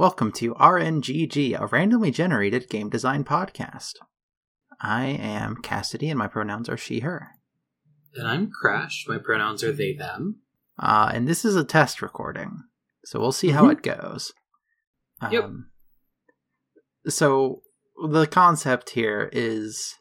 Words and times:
Welcome 0.00 0.32
to 0.36 0.54
RNGG, 0.54 1.60
a 1.60 1.66
randomly 1.66 2.10
generated 2.10 2.70
game 2.70 2.88
design 2.88 3.22
podcast. 3.22 3.96
I 4.80 5.04
am 5.04 5.56
Cassidy, 5.56 6.08
and 6.08 6.18
my 6.18 6.26
pronouns 6.26 6.70
are 6.70 6.78
she, 6.78 7.00
her. 7.00 7.32
And 8.14 8.26
I'm 8.26 8.50
Crash. 8.50 9.04
My 9.06 9.18
pronouns 9.18 9.62
are 9.62 9.72
they, 9.72 9.92
them. 9.92 10.36
Uh, 10.78 11.10
and 11.12 11.28
this 11.28 11.44
is 11.44 11.54
a 11.54 11.64
test 11.64 12.00
recording, 12.00 12.62
so 13.04 13.20
we'll 13.20 13.30
see 13.30 13.50
how 13.50 13.64
Mhm. 13.66 13.72
it 13.72 13.82
goes. 13.82 14.32
Um, 15.20 15.32
Yep. 15.34 15.50
So, 17.08 17.60
the 18.10 18.26
concept 18.26 18.88
here 18.88 19.28
is 19.34 19.96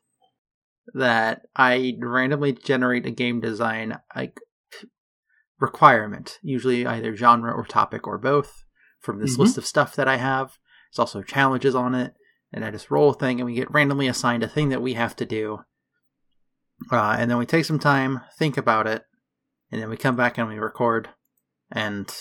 that 0.93 1.41
I 1.57 1.97
randomly 1.99 2.53
generate 2.53 3.05
a 3.05 3.11
game 3.11 3.41
design 3.41 3.99
like 4.15 4.39
requirement, 5.59 6.39
usually 6.41 6.87
either 6.87 7.13
genre 7.17 7.51
or 7.51 7.65
topic 7.65 8.07
or 8.07 8.17
both, 8.17 8.63
from 8.99 9.19
this 9.19 9.35
Mhm. 9.35 9.39
list 9.39 9.57
of 9.57 9.65
stuff 9.65 9.95
that 9.95 10.07
I 10.07 10.17
have. 10.17 10.57
There's 10.91 10.99
also 10.99 11.21
challenges 11.21 11.75
on 11.75 11.95
it, 11.95 12.15
and 12.51 12.65
I 12.65 12.71
just 12.71 12.89
roll 12.91 13.11
a 13.11 13.13
thing, 13.13 13.39
and 13.39 13.45
we 13.45 13.55
get 13.55 13.71
randomly 13.71 14.07
assigned 14.07 14.43
a 14.43 14.47
thing 14.47 14.69
that 14.69 14.81
we 14.81 14.93
have 14.95 15.15
to 15.17 15.25
do. 15.25 15.59
Uh, 16.91 17.15
and 17.19 17.29
then 17.29 17.37
we 17.37 17.45
take 17.45 17.65
some 17.65 17.79
time, 17.79 18.21
think 18.37 18.57
about 18.57 18.87
it, 18.87 19.03
and 19.71 19.81
then 19.81 19.89
we 19.89 19.97
come 19.97 20.15
back 20.15 20.37
and 20.37 20.47
we 20.47 20.57
record, 20.57 21.09
and 21.71 22.13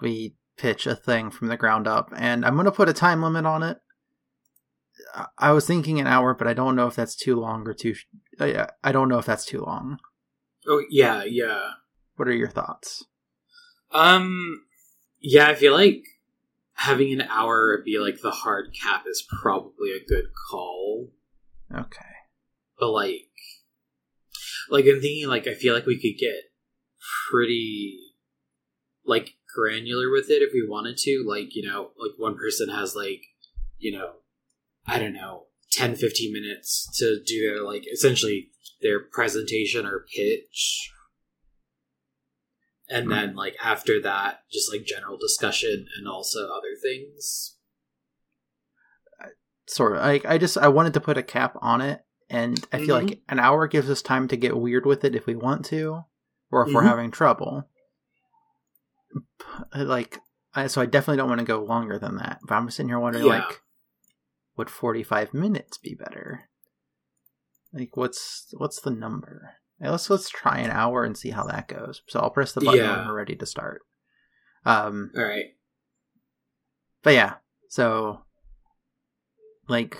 we 0.00 0.36
pitch 0.56 0.86
a 0.86 0.94
thing 0.94 1.30
from 1.30 1.48
the 1.48 1.56
ground 1.56 1.86
up. 1.88 2.10
And 2.14 2.44
I'm 2.44 2.54
going 2.54 2.66
to 2.66 2.72
put 2.72 2.88
a 2.88 2.92
time 2.92 3.22
limit 3.22 3.46
on 3.46 3.62
it. 3.62 3.78
I- 5.38 5.52
was 5.52 5.66
thinking 5.66 5.98
an 6.00 6.06
hour, 6.06 6.34
but 6.34 6.46
I 6.48 6.54
don't 6.54 6.76
know 6.76 6.86
if 6.86 6.94
that's 6.96 7.14
too 7.16 7.36
long 7.36 7.66
or 7.68 7.74
too. 7.74 7.94
I 8.40 8.68
I 8.82 8.92
don't 8.92 9.08
know 9.08 9.18
if 9.18 9.26
that's 9.26 9.44
too 9.44 9.60
long. 9.60 9.98
Oh 10.66 10.84
yeah, 10.90 11.22
yeah. 11.24 11.72
What 12.16 12.28
are 12.28 12.32
your 12.34 12.48
thoughts? 12.48 13.04
Um, 13.92 14.65
yeah. 15.26 15.48
I 15.48 15.54
feel 15.54 15.72
like 15.72 16.04
having 16.74 17.12
an 17.12 17.22
hour 17.22 17.82
be 17.84 17.98
like 17.98 18.20
the 18.20 18.30
hard 18.30 18.74
cap 18.80 19.04
is 19.08 19.26
probably 19.40 19.90
a 19.90 20.04
good 20.06 20.26
call. 20.50 21.08
Okay. 21.74 22.04
But 22.78 22.90
like, 22.90 23.28
like 24.70 24.84
I'm 24.84 25.00
thinking, 25.00 25.28
like 25.28 25.46
I 25.46 25.54
feel 25.54 25.74
like 25.74 25.86
we 25.86 26.00
could 26.00 26.18
get 26.18 26.34
pretty 27.30 27.98
like 29.04 29.34
granular 29.54 30.10
with 30.10 30.30
it 30.30 30.42
if 30.42 30.52
we 30.52 30.66
wanted 30.66 30.96
to. 30.98 31.24
Like 31.26 31.54
you 31.56 31.66
know, 31.66 31.90
like 31.98 32.12
one 32.18 32.36
person 32.36 32.68
has 32.68 32.94
like 32.94 33.22
you 33.78 33.92
know, 33.92 34.12
I 34.86 34.98
don't 34.98 35.14
know, 35.14 35.44
10, 35.72 35.96
15 35.96 36.32
minutes 36.32 36.88
to 36.98 37.22
do 37.24 37.48
their 37.48 37.62
like 37.62 37.84
essentially 37.92 38.50
their 38.82 39.00
presentation 39.00 39.86
or 39.86 40.06
pitch. 40.14 40.92
And 42.88 43.10
then 43.10 43.34
like 43.34 43.56
after 43.62 44.00
that, 44.02 44.42
just 44.50 44.72
like 44.72 44.84
general 44.84 45.16
discussion 45.18 45.86
and 45.98 46.06
also 46.06 46.48
other 46.48 46.74
things. 46.80 47.56
Sort 49.66 49.96
of. 49.96 50.02
Like 50.02 50.24
I 50.24 50.38
just 50.38 50.56
I 50.56 50.68
wanted 50.68 50.94
to 50.94 51.00
put 51.00 51.18
a 51.18 51.22
cap 51.22 51.56
on 51.60 51.80
it, 51.80 52.04
and 52.30 52.64
I 52.72 52.78
feel 52.78 52.96
Mhm. 52.96 53.08
like 53.08 53.20
an 53.28 53.40
hour 53.40 53.66
gives 53.66 53.90
us 53.90 54.02
time 54.02 54.28
to 54.28 54.36
get 54.36 54.56
weird 54.56 54.86
with 54.86 55.04
it 55.04 55.16
if 55.16 55.26
we 55.26 55.34
want 55.34 55.64
to, 55.66 56.04
or 56.52 56.64
if 56.66 56.72
we're 56.72 56.82
Mhm. 56.82 56.88
having 56.88 57.10
trouble. 57.10 57.68
Like, 59.74 60.18
I, 60.54 60.68
so 60.68 60.80
I 60.80 60.86
definitely 60.86 61.16
don't 61.16 61.28
want 61.28 61.40
to 61.40 61.44
go 61.46 61.64
longer 61.64 61.98
than 61.98 62.16
that. 62.16 62.38
But 62.46 62.54
I'm 62.54 62.70
sitting 62.70 62.88
here 62.88 62.98
wondering, 63.00 63.24
Yeah. 63.24 63.38
like, 63.46 63.62
would 64.56 64.70
45 64.70 65.34
minutes 65.34 65.78
be 65.78 65.94
better? 65.94 66.48
Like, 67.72 67.96
what's 67.96 68.54
what's 68.56 68.80
the 68.80 68.90
number? 68.90 69.56
Let's 69.80 70.08
let's 70.08 70.28
try 70.30 70.58
an 70.58 70.70
hour 70.70 71.04
and 71.04 71.16
see 71.16 71.30
how 71.30 71.44
that 71.44 71.68
goes. 71.68 72.02
So 72.08 72.20
I'll 72.20 72.30
press 72.30 72.52
the 72.52 72.60
button 72.62 72.80
Yeah. 72.80 72.96
when 72.98 73.06
we're 73.08 73.14
ready 73.16 73.36
to 73.36 73.46
start. 73.46 73.82
Um, 74.64 75.10
All 75.16 75.22
right. 75.24 75.46
but 77.02 77.14
yeah, 77.14 77.34
so 77.68 78.22
like 79.68 79.96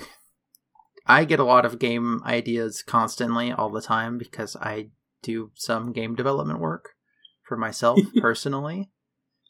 I 1.06 1.24
get 1.24 1.40
a 1.40 1.44
lot 1.44 1.64
of 1.64 1.78
game 1.78 2.22
ideas 2.24 2.82
constantly 2.82 3.52
all 3.52 3.70
the 3.70 3.82
time 3.82 4.18
because 4.18 4.56
I 4.56 4.88
do 5.22 5.50
some 5.54 5.92
game 5.92 6.14
development 6.14 6.60
work 6.60 6.94
for 7.46 7.56
myself 7.56 7.98
personally. 8.20 8.90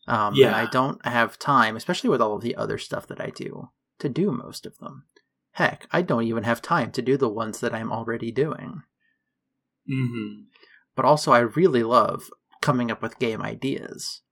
Um 0.07 0.35
and 0.49 0.55
I 0.55 0.67
don't 0.67 1.05
have 1.07 1.39
time, 1.39 1.77
especially 1.77 2.11
with 2.11 2.21
all 2.21 2.35
of 2.37 2.43
the 2.43 2.57
other 2.57 2.79
stuff 2.79 3.07
that 3.09 3.21
I 3.21 3.31
do, 3.31 3.71
to 4.01 4.09
do 4.09 4.31
most 4.31 4.67
of 4.67 4.77
them. 4.79 5.05
Heck, 5.53 5.87
I 5.91 6.03
don't 6.03 6.25
even 6.25 6.45
have 6.45 6.61
time 6.61 6.91
to 6.93 7.03
do 7.03 7.17
the 7.17 7.29
ones 7.31 7.61
that 7.61 7.75
I'm 7.75 7.91
already 7.91 8.31
doing. 8.31 8.83
Mm-hmm. 9.91 10.43
But 10.95 11.05
also 11.05 11.33
I 11.33 11.41
really 11.41 11.83
love 11.83 12.31
coming 12.61 12.91
up 12.91 13.03
with 13.03 13.19
game 13.19 13.43
ideas, 13.43 14.23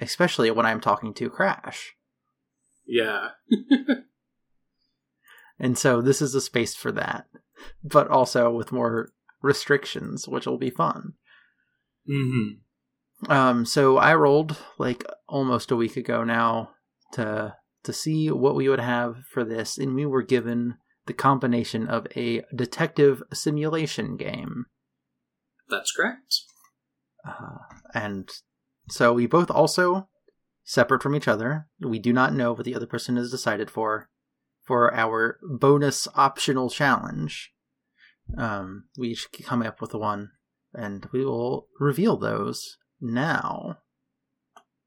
especially 0.00 0.50
when 0.50 0.66
I'm 0.66 0.80
talking 0.80 1.14
to 1.14 1.30
Crash. 1.30 1.94
Yeah. 2.86 3.28
And 5.60 5.76
so 5.76 6.00
this 6.00 6.22
is 6.22 6.34
a 6.34 6.40
space 6.40 6.74
for 6.74 6.90
that, 6.92 7.26
but 7.84 8.08
also 8.08 8.50
with 8.50 8.72
more 8.72 9.10
restrictions, 9.42 10.26
which 10.26 10.46
will 10.46 10.58
be 10.58 10.70
fun. 10.70 11.12
Mm-hmm. 12.10 13.30
Um, 13.30 13.66
so 13.66 13.98
I 13.98 14.14
rolled 14.14 14.56
like 14.78 15.04
almost 15.28 15.70
a 15.70 15.76
week 15.76 15.98
ago 15.98 16.24
now 16.24 16.70
to 17.12 17.54
to 17.82 17.92
see 17.92 18.30
what 18.30 18.54
we 18.54 18.68
would 18.68 18.80
have 18.80 19.16
for 19.30 19.44
this, 19.44 19.76
and 19.76 19.94
we 19.94 20.06
were 20.06 20.22
given 20.22 20.76
the 21.06 21.12
combination 21.12 21.86
of 21.86 22.06
a 22.16 22.42
detective 22.54 23.22
simulation 23.32 24.16
game, 24.16 24.66
That's 25.70 25.92
correct. 25.92 26.40
uh, 27.26 27.58
and 27.94 28.28
so 28.88 29.12
we 29.12 29.26
both 29.26 29.50
also 29.50 30.08
separate 30.64 31.02
from 31.02 31.14
each 31.14 31.28
other. 31.28 31.66
We 31.80 31.98
do 31.98 32.12
not 32.12 32.34
know 32.34 32.52
what 32.52 32.64
the 32.64 32.74
other 32.74 32.86
person 32.86 33.16
has 33.16 33.30
decided 33.30 33.70
for 33.70 34.08
for 34.66 34.94
our 34.94 35.38
bonus 35.42 36.06
optional 36.14 36.70
challenge. 36.70 37.52
Um, 38.36 38.84
we 38.96 39.08
each 39.08 39.26
come 39.44 39.62
up 39.62 39.80
with 39.80 39.94
one, 39.94 40.30
and 40.72 41.08
we 41.12 41.24
will 41.24 41.66
reveal 41.80 42.16
those 42.16 42.76
now. 43.00 43.78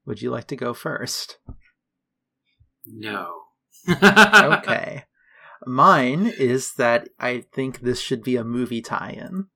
Would 0.06 0.22
you 0.22 0.30
like 0.30 0.46
to 0.48 0.56
go 0.56 0.72
first? 0.74 1.38
No. 2.86 3.42
Okay. 3.88 5.04
Mine 5.66 6.26
is 6.26 6.74
that 6.74 7.08
I 7.18 7.44
think 7.52 7.80
this 7.80 8.00
should 8.00 8.22
be 8.22 8.36
a 8.36 8.44
movie 8.44 8.82
tie-in. 8.82 9.46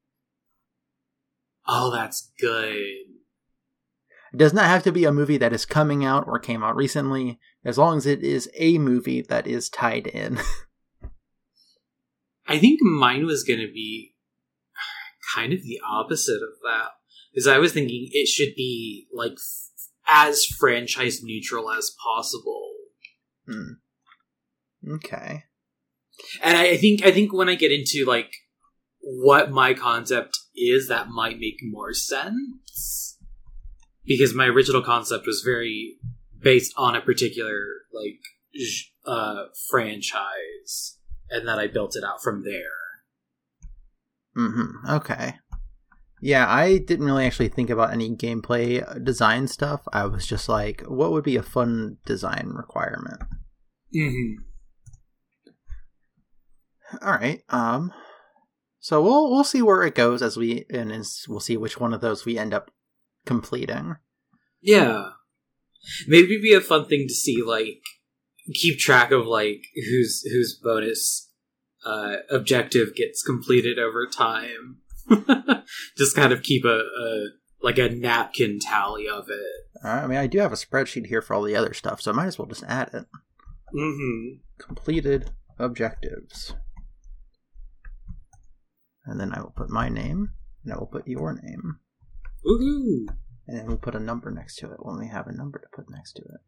Oh, 1.69 1.91
that's 1.91 2.33
good. 2.41 2.75
It 4.33 4.37
does 4.37 4.55
not 4.55 4.65
have 4.65 4.83
to 4.85 4.93
be 4.93 5.05
a 5.05 5.13
movie 5.13 5.37
that 5.37 5.53
is 5.53 5.67
coming 5.67 6.05
out 6.05 6.27
or 6.27 6.39
came 6.39 6.63
out 6.63 6.77
recently, 6.77 7.39
as 7.65 7.79
long 7.79 7.99
as 7.99 8.07
it 8.07 8.25
is 8.25 8.51
a 8.55 8.79
movie 8.79 9.23
that 9.23 9.47
is 9.47 9.69
tied 9.69 10.07
in. 10.07 10.39
I 12.47 12.59
think 12.59 12.81
mine 12.81 13.27
was 13.27 13.45
going 13.45 13.61
to 13.61 13.71
be 13.73 14.15
kind 15.35 15.53
of 15.53 15.63
the 15.63 15.79
opposite 15.87 16.43
of 16.43 16.59
that. 16.63 16.93
Because 17.33 17.47
I 17.47 17.59
was 17.59 17.73
thinking 17.73 18.09
it 18.13 18.27
should 18.27 18.55
be 18.57 19.07
like 19.13 19.37
as 20.09 20.47
franchise 20.47 21.23
neutral 21.23 21.71
as 21.71 21.95
possible. 22.03 22.71
Hmm. 23.47 23.73
Okay. 24.95 25.45
And 26.43 26.57
I, 26.57 26.71
I 26.71 26.77
think 26.77 27.05
I 27.05 27.13
think 27.13 27.33
when 27.33 27.49
I 27.49 27.55
get 27.55 27.71
into 27.71 28.05
like 28.07 28.33
what 29.11 29.51
my 29.51 29.73
concept 29.73 30.39
is, 30.55 30.89
that 30.89 31.09
might 31.09 31.39
make 31.39 31.61
more 31.63 31.95
sense. 31.95 33.17
Because 34.05 34.35
my 34.35 34.47
original 34.47 34.83
concept 34.83 35.27
was 35.27 35.43
very 35.45 35.97
based 36.41 36.75
on 36.77 36.95
a 36.95 37.01
particular 37.01 37.59
like 37.93 38.21
uh, 39.07 39.45
franchise, 39.71 40.99
and 41.31 41.49
then 41.49 41.59
I 41.59 41.67
built 41.69 41.97
it 41.97 42.05
out 42.05 42.23
from 42.23 42.45
there. 42.45 42.63
Mm-hmm. 44.37 44.91
Okay. 44.91 45.35
Yeah, 46.21 46.47
I 46.49 46.79
didn't 46.79 47.07
really 47.07 47.27
actually 47.27 47.49
think 47.49 47.71
about 47.71 47.93
any 47.93 48.15
gameplay 48.15 48.87
uh, 48.87 48.99
design 48.99 49.47
stuff. 49.47 49.83
I 49.93 50.05
was 50.07 50.27
just 50.27 50.49
like, 50.49 50.83
what 50.83 51.13
would 51.13 51.25
be 51.25 51.37
a 51.37 51.43
fun 51.43 51.99
design 52.05 52.53
requirement? 52.55 53.23
Mm-hmm. 53.95 54.43
All 57.03 57.13
right. 57.13 57.43
Um. 57.49 57.93
So 58.89 59.03
we'll 59.03 59.31
we'll 59.31 59.45
see 59.45 59.61
where 59.61 59.83
it 59.83 59.95
goes 59.95 60.23
as 60.23 60.39
we 60.39 60.65
and 60.71 60.91
we'll 61.29 61.41
see 61.41 61.59
which 61.59 61.79
one 61.79 61.93
of 61.93 62.01
those 62.01 62.25
we 62.25 62.39
end 62.39 62.55
up 62.55 62.71
completing. 63.27 63.97
Yeah. 64.63 65.11
Maybe 66.07 66.31
it'd 66.31 66.43
be 66.43 66.55
a 66.55 66.63
fun 66.63 66.87
thing 66.87 67.07
to 67.07 67.13
see, 67.13 67.43
like, 67.43 67.83
keep 68.55 68.79
track 68.79 69.11
of, 69.11 69.27
like, 69.27 69.67
whose 69.75 70.23
whose 70.33 70.59
bonus 70.59 71.31
uh, 71.85 72.17
objective 72.31 72.95
gets 72.97 73.23
completed 73.23 73.79
over 73.79 74.07
time. 74.07 74.79
Just 75.99 76.17
kind 76.17 76.33
of 76.33 76.43
keep 76.43 76.65
a, 76.65 76.79
a, 76.79 77.27
like, 77.63 77.77
a 77.77 77.91
napkin 77.91 78.59
tally 78.59 79.07
of 79.07 79.29
it. 79.29 79.87
I 79.87 80.07
mean, 80.07 80.17
I 80.17 80.27
do 80.27 80.39
have 80.39 80.53
a 80.53 80.57
spreadsheet 80.57 81.09
here 81.09 81.21
for 81.21 81.35
all 81.35 81.43
the 81.43 81.57
other 81.57 81.75
stuff, 81.75 82.01
so 82.01 82.11
I 82.11 82.15
might 82.15 82.29
as 82.29 82.39
well 82.39 82.49
just 82.49 82.65
add 82.65 82.89
it. 82.95 83.05
Mm-hmm. 83.75 84.39
Completed 84.57 85.31
objectives. 85.59 86.55
And 89.09 89.19
then 89.19 89.33
I 89.33 89.41
will 89.41 89.55
put 89.57 89.71
my 89.71 89.89
name, 89.89 90.31
and 90.65 90.73
I 90.73 90.77
will 90.77 90.87
put 90.87 91.09
your 91.09 91.33
name, 91.33 91.79
Woohoo! 92.45 93.07
and 93.47 93.59
then 93.59 93.67
we'll 93.67 93.79
put 93.79 93.95
a 93.95 94.01
number 94.01 94.31
next 94.31 94.57
to 94.57 94.71
it 94.71 94.85
when 94.85 94.99
we 94.99 95.09
have 95.09 95.27
a 95.27 95.33
number 95.33 95.59
to 95.59 95.67
put 95.75 95.91
next 95.91 96.13
to 96.15 96.23
it. 96.23 96.41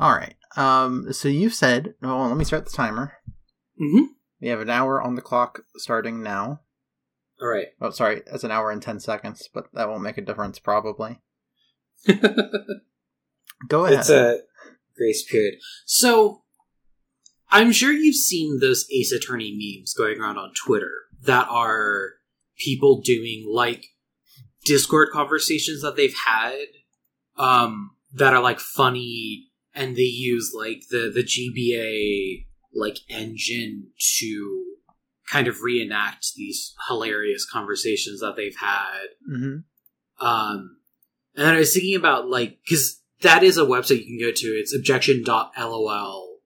All 0.00 0.16
right. 0.16 0.34
Um. 0.56 1.12
So 1.12 1.28
you 1.28 1.50
said. 1.50 1.94
Well, 2.00 2.26
let 2.26 2.36
me 2.36 2.44
start 2.44 2.64
the 2.64 2.70
timer. 2.70 3.12
Mm-hmm. 3.80 4.04
We 4.40 4.48
have 4.48 4.60
an 4.60 4.70
hour 4.70 5.02
on 5.02 5.16
the 5.16 5.22
clock 5.22 5.62
starting 5.76 6.22
now. 6.22 6.60
All 7.42 7.48
right. 7.48 7.68
Oh, 7.80 7.90
sorry. 7.90 8.22
That's 8.30 8.44
an 8.44 8.50
hour 8.50 8.70
and 8.70 8.80
ten 8.80 9.00
seconds, 9.00 9.48
but 9.52 9.64
that 9.74 9.88
won't 9.88 10.02
make 10.02 10.18
a 10.18 10.22
difference 10.22 10.58
probably. 10.58 11.20
Go 13.68 13.84
ahead. 13.84 13.98
It's 13.98 14.10
a 14.10 14.38
grace 14.96 15.28
period. 15.28 15.54
So, 15.84 16.42
I'm 17.50 17.72
sure 17.72 17.92
you've 17.92 18.14
seen 18.14 18.60
those 18.60 18.86
Ace 18.92 19.12
Attorney 19.12 19.52
memes 19.52 19.94
going 19.94 20.20
around 20.20 20.38
on 20.38 20.52
Twitter 20.54 21.07
that 21.24 21.48
are 21.48 22.12
people 22.56 23.00
doing 23.00 23.46
like 23.50 23.86
Discord 24.64 25.08
conversations 25.12 25.82
that 25.82 25.96
they've 25.96 26.16
had 26.26 26.66
um, 27.36 27.90
that 28.14 28.34
are 28.34 28.42
like 28.42 28.60
funny 28.60 29.46
and 29.74 29.96
they 29.96 30.02
use 30.02 30.52
like 30.54 30.82
the 30.90 31.10
the 31.14 31.22
GBA 31.22 32.46
like 32.74 32.98
engine 33.08 33.88
to 34.18 34.64
kind 35.30 35.46
of 35.46 35.62
reenact 35.62 36.34
these 36.36 36.74
hilarious 36.88 37.48
conversations 37.48 38.20
that 38.20 38.34
they've 38.36 38.56
had. 38.56 39.08
hmm 39.26 39.56
Um, 40.20 40.78
and 41.34 41.46
then 41.46 41.54
I 41.54 41.58
was 41.58 41.72
thinking 41.72 41.96
about 41.96 42.28
like 42.28 42.58
because 42.64 43.00
that 43.22 43.42
is 43.42 43.58
a 43.58 43.62
website 43.62 44.04
you 44.04 44.06
can 44.06 44.18
go 44.20 44.32
to. 44.32 44.46
It's 44.46 44.74
objection.lol, 44.74 46.38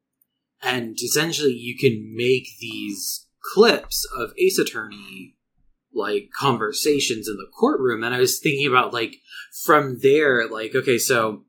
and 0.63 0.97
essentially 1.01 1.53
you 1.53 1.77
can 1.77 2.15
make 2.17 2.47
these 2.61 3.27
clips 3.43 4.07
of 4.17 4.33
Ace 4.39 4.59
Attorney 4.59 5.37
like 5.95 6.31
conversations 6.39 7.29
in 7.29 7.37
the 7.37 7.51
courtroom. 7.59 8.03
And 8.03 8.15
I 8.15 8.19
was 8.19 8.39
thinking 8.39 8.67
about 8.67 8.93
like 8.93 9.17
from 9.65 9.99
there, 10.01 10.49
like 10.49 10.75
okay, 10.75 10.99
so 10.99 11.45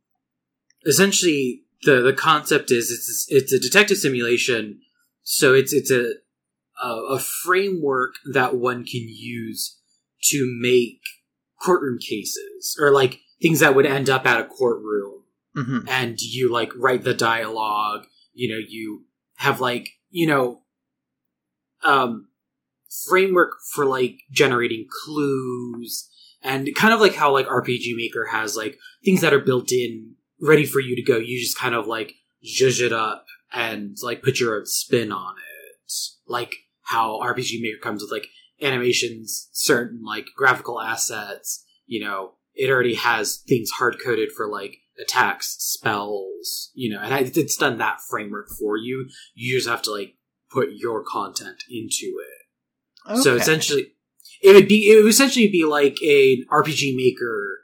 essentially 0.85 1.63
the 1.83 2.01
the 2.01 2.13
concept 2.13 2.71
is 2.71 2.91
it's 2.91 3.25
it's 3.29 3.53
a 3.53 3.59
detective 3.59 3.97
simulation, 3.97 4.81
so 5.23 5.53
it's 5.53 5.73
it's 5.73 5.91
a 5.91 6.13
a, 6.81 6.87
a 6.87 7.19
framework 7.19 8.15
that 8.33 8.55
one 8.55 8.85
can 8.85 9.05
use 9.07 9.79
to 10.23 10.45
make 10.61 10.99
courtroom 11.61 11.99
cases 11.99 12.77
or 12.79 12.91
like 12.91 13.19
things 13.41 13.59
that 13.59 13.75
would 13.75 13.85
end 13.85 14.09
up 14.09 14.25
at 14.25 14.39
a 14.39 14.45
courtroom 14.45 15.23
hmm 15.55 15.79
and 15.87 16.19
you 16.19 16.51
like 16.51 16.71
write 16.75 17.03
the 17.03 17.13
dialogue 17.13 18.05
you 18.33 18.49
know 18.49 18.59
you 18.67 19.05
have 19.35 19.61
like 19.61 19.91
you 20.09 20.27
know 20.27 20.62
um 21.83 22.27
framework 23.07 23.53
for 23.73 23.85
like 23.85 24.19
generating 24.31 24.85
clues 25.03 26.09
and 26.43 26.69
kind 26.75 26.93
of 26.93 26.99
like 26.99 27.15
how 27.15 27.31
like 27.31 27.47
rpg 27.47 27.95
maker 27.95 28.27
has 28.31 28.55
like 28.55 28.77
things 29.03 29.21
that 29.21 29.33
are 29.33 29.39
built 29.39 29.71
in 29.71 30.13
ready 30.43 30.65
for 30.65 30.79
you 30.79 30.95
to 30.95 31.01
go. 31.01 31.17
You 31.17 31.39
just 31.39 31.57
kind 31.57 31.73
of 31.73 31.87
like 31.87 32.15
zhuzh 32.45 32.81
it 32.81 32.91
up 32.93 33.25
and 33.51 33.95
like 34.03 34.21
put 34.21 34.39
your 34.39 34.57
own 34.57 34.65
spin 34.65 35.11
on 35.11 35.35
it. 35.37 35.91
Like 36.27 36.55
how 36.81 37.19
rpg 37.21 37.61
maker 37.61 37.79
comes 37.81 38.01
with 38.01 38.11
like 38.11 38.27
animations 38.61 39.49
certain 39.53 40.03
like 40.03 40.27
graphical 40.35 40.81
assets. 40.81 41.65
You 41.85 42.01
know 42.01 42.33
it 42.53 42.69
already 42.69 42.95
has 42.95 43.37
things 43.47 43.71
hard 43.71 43.97
coded 44.03 44.31
for 44.31 44.47
like 44.47 44.77
attacks, 45.01 45.55
spells, 45.59 46.69
you 46.75 46.93
know, 46.93 46.99
and 46.99 47.35
it's 47.35 47.57
done 47.57 47.79
that 47.79 47.99
framework 48.01 48.47
for 48.59 48.77
you. 48.77 49.09
You 49.33 49.57
just 49.57 49.67
have 49.67 49.81
to 49.83 49.91
like 49.91 50.15
put 50.53 50.69
your 50.73 51.03
content 51.03 51.63
into 51.69 52.21
it. 52.21 53.21
So 53.21 53.35
essentially, 53.35 53.93
it 54.41 54.53
would 54.53 54.67
be 54.67 54.89
it 54.89 55.03
would 55.03 55.09
essentially 55.09 55.47
be 55.47 55.65
like 55.65 55.97
an 56.01 56.45
RPG 56.51 56.95
maker 56.95 57.59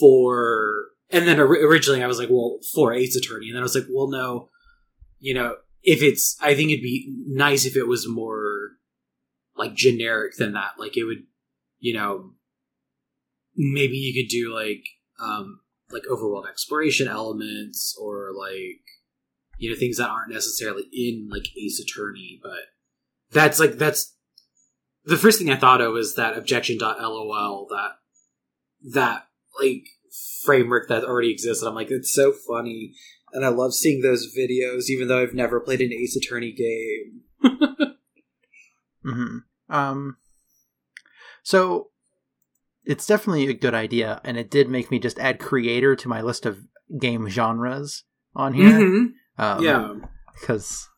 for. 0.00 0.86
And 1.10 1.28
then 1.28 1.38
originally 1.38 2.02
I 2.02 2.08
was 2.08 2.18
like, 2.18 2.30
well, 2.30 2.58
for 2.74 2.92
Ace 2.92 3.14
Attorney, 3.14 3.46
and 3.46 3.54
then 3.54 3.62
I 3.62 3.64
was 3.64 3.76
like, 3.76 3.86
well, 3.88 4.10
no, 4.10 4.48
you 5.20 5.34
know, 5.34 5.54
if 5.84 6.02
it's, 6.02 6.36
I 6.42 6.54
think 6.56 6.70
it'd 6.70 6.82
be 6.82 7.14
nice 7.28 7.64
if 7.64 7.76
it 7.76 7.86
was 7.86 8.08
more 8.08 8.72
like 9.56 9.74
generic 9.74 10.36
than 10.36 10.54
that. 10.54 10.72
Like 10.78 10.96
it 10.96 11.04
would, 11.04 11.22
you 11.78 11.94
know, 11.94 12.32
maybe 13.56 13.96
you 13.96 14.12
could 14.12 14.28
do 14.28 14.52
like 14.52 14.84
um 15.20 15.60
like 15.90 16.02
overworld 16.10 16.48
exploration 16.48 17.08
elements 17.08 17.96
or 18.00 18.32
like 18.36 18.82
you 19.56 19.70
know 19.70 19.76
things 19.76 19.98
that 19.98 20.10
aren't 20.10 20.32
necessarily 20.32 20.84
in 20.92 21.28
like 21.30 21.48
Ace 21.56 21.80
Attorney, 21.80 22.40
but 22.42 22.70
that's 23.30 23.58
like 23.58 23.72
that's 23.72 24.14
the 25.04 25.16
first 25.16 25.38
thing 25.38 25.50
I 25.50 25.56
thought 25.56 25.80
of 25.80 25.92
was 25.92 26.14
that 26.16 26.36
objection.lol 26.36 27.66
that 27.70 27.92
that 28.92 29.26
like 29.60 29.86
framework 30.44 30.88
that 30.88 31.04
already 31.04 31.30
exists. 31.30 31.62
And 31.62 31.68
I'm 31.68 31.74
like, 31.74 31.90
it's 31.90 32.12
so 32.12 32.32
funny. 32.32 32.92
And 33.32 33.44
I 33.44 33.48
love 33.48 33.74
seeing 33.74 34.02
those 34.02 34.34
videos, 34.36 34.88
even 34.88 35.08
though 35.08 35.20
I've 35.20 35.34
never 35.34 35.60
played 35.60 35.80
an 35.80 35.92
Ace 35.92 36.16
Attorney 36.16 36.52
game. 36.52 37.22
hmm 39.02 39.38
Um, 39.68 40.16
so 41.42 41.90
it's 42.84 43.06
definitely 43.06 43.48
a 43.48 43.54
good 43.54 43.74
idea, 43.74 44.20
and 44.24 44.36
it 44.36 44.50
did 44.50 44.68
make 44.68 44.90
me 44.90 44.98
just 44.98 45.18
add 45.18 45.40
creator 45.40 45.96
to 45.96 46.08
my 46.08 46.22
list 46.22 46.46
of 46.46 46.60
game 46.98 47.28
genres 47.28 48.04
on 48.34 48.54
here. 48.54 48.80
Mhm. 48.80 49.12
Um, 49.38 49.62
Yeah. 49.62 49.94
because 50.34 50.88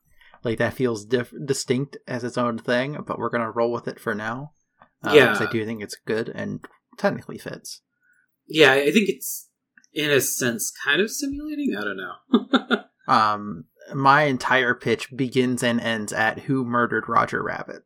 like 0.45 0.59
that 0.59 0.75
feels 0.75 1.05
diff- 1.05 1.35
distinct 1.45 1.97
as 2.07 2.23
its 2.25 2.39
own 2.39 2.59
thing, 2.59 2.97
but 3.07 3.19
we're 3.19 3.31
gonna 3.31 3.51
roll 3.51 3.73
with 3.73 3.89
it 3.89 3.99
for 4.01 4.15
now. 4.15 4.53
Uh, 5.03 5.13
Yeah. 5.15 5.27
'cause 5.29 5.43
I 5.43 5.51
do 5.51 5.65
think 5.65 5.83
it's 5.83 5.97
good 6.07 6.29
and 6.29 6.65
technically 6.97 7.39
fits. 7.39 7.83
Yeah, 8.47 8.73
I 8.73 8.91
think 8.93 9.09
it's 9.09 9.49
in 9.93 10.11
a 10.11 10.21
sense 10.21 10.73
kind 10.85 11.01
of 11.01 11.11
simulating. 11.11 11.75
I 11.77 11.83
don't 11.85 11.97
know. 11.97 12.85
Um, 13.09 13.65
my 13.95 14.25
entire 14.25 14.75
pitch 14.75 15.17
begins 15.17 15.63
and 15.63 15.81
ends 15.81 16.13
at 16.13 16.41
"Who 16.41 16.63
murdered 16.63 17.09
Roger 17.09 17.43
Rabbit?" 17.43 17.85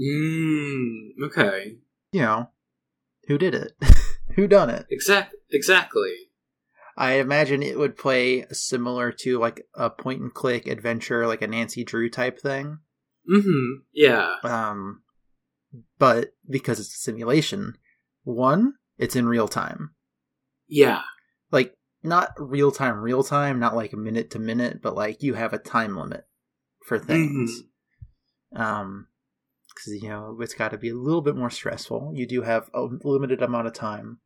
mm, 0.00 1.10
okay. 1.26 1.76
You 2.12 2.20
know, 2.22 2.50
who 3.28 3.38
did 3.38 3.54
it? 3.54 3.72
who 4.34 4.46
done 4.48 4.70
it? 4.70 4.86
Exact. 4.90 5.34
Exactly. 5.50 6.23
I 6.96 7.14
imagine 7.14 7.62
it 7.62 7.78
would 7.78 7.96
play 7.96 8.46
similar 8.52 9.10
to 9.20 9.38
like 9.38 9.66
a 9.74 9.90
point 9.90 10.20
and 10.20 10.32
click 10.32 10.66
adventure, 10.66 11.26
like 11.26 11.42
a 11.42 11.46
Nancy 11.46 11.84
Drew 11.84 12.08
type 12.08 12.40
thing. 12.40 12.78
Mm-hmm. 13.30 13.82
Yeah. 13.92 14.34
Um, 14.44 15.02
but 15.98 16.34
because 16.48 16.78
it's 16.78 16.94
a 16.94 16.98
simulation, 16.98 17.74
one, 18.22 18.74
it's 18.98 19.16
in 19.16 19.26
real 19.26 19.48
time. 19.48 19.94
Yeah. 20.68 21.02
Like 21.50 21.74
not 22.02 22.30
real 22.38 22.70
time, 22.70 22.98
real 22.98 23.24
time, 23.24 23.58
not 23.58 23.74
like 23.74 23.92
a 23.92 23.98
minute 23.98 24.30
to 24.32 24.38
minute, 24.38 24.80
but 24.82 24.94
like 24.94 25.22
you 25.22 25.34
have 25.34 25.52
a 25.52 25.58
time 25.58 25.96
limit 25.96 26.26
for 26.86 26.98
things. 26.98 27.62
Um, 28.54 29.08
because 29.74 30.00
you 30.02 30.08
know 30.08 30.36
it's 30.40 30.54
got 30.54 30.70
to 30.70 30.78
be 30.78 30.90
a 30.90 30.94
little 30.94 31.22
bit 31.22 31.36
more 31.36 31.50
stressful. 31.50 32.12
You 32.14 32.26
do 32.26 32.42
have 32.42 32.70
a 32.72 32.86
limited 33.02 33.42
amount 33.42 33.66
of 33.66 33.72
time, 33.72 34.18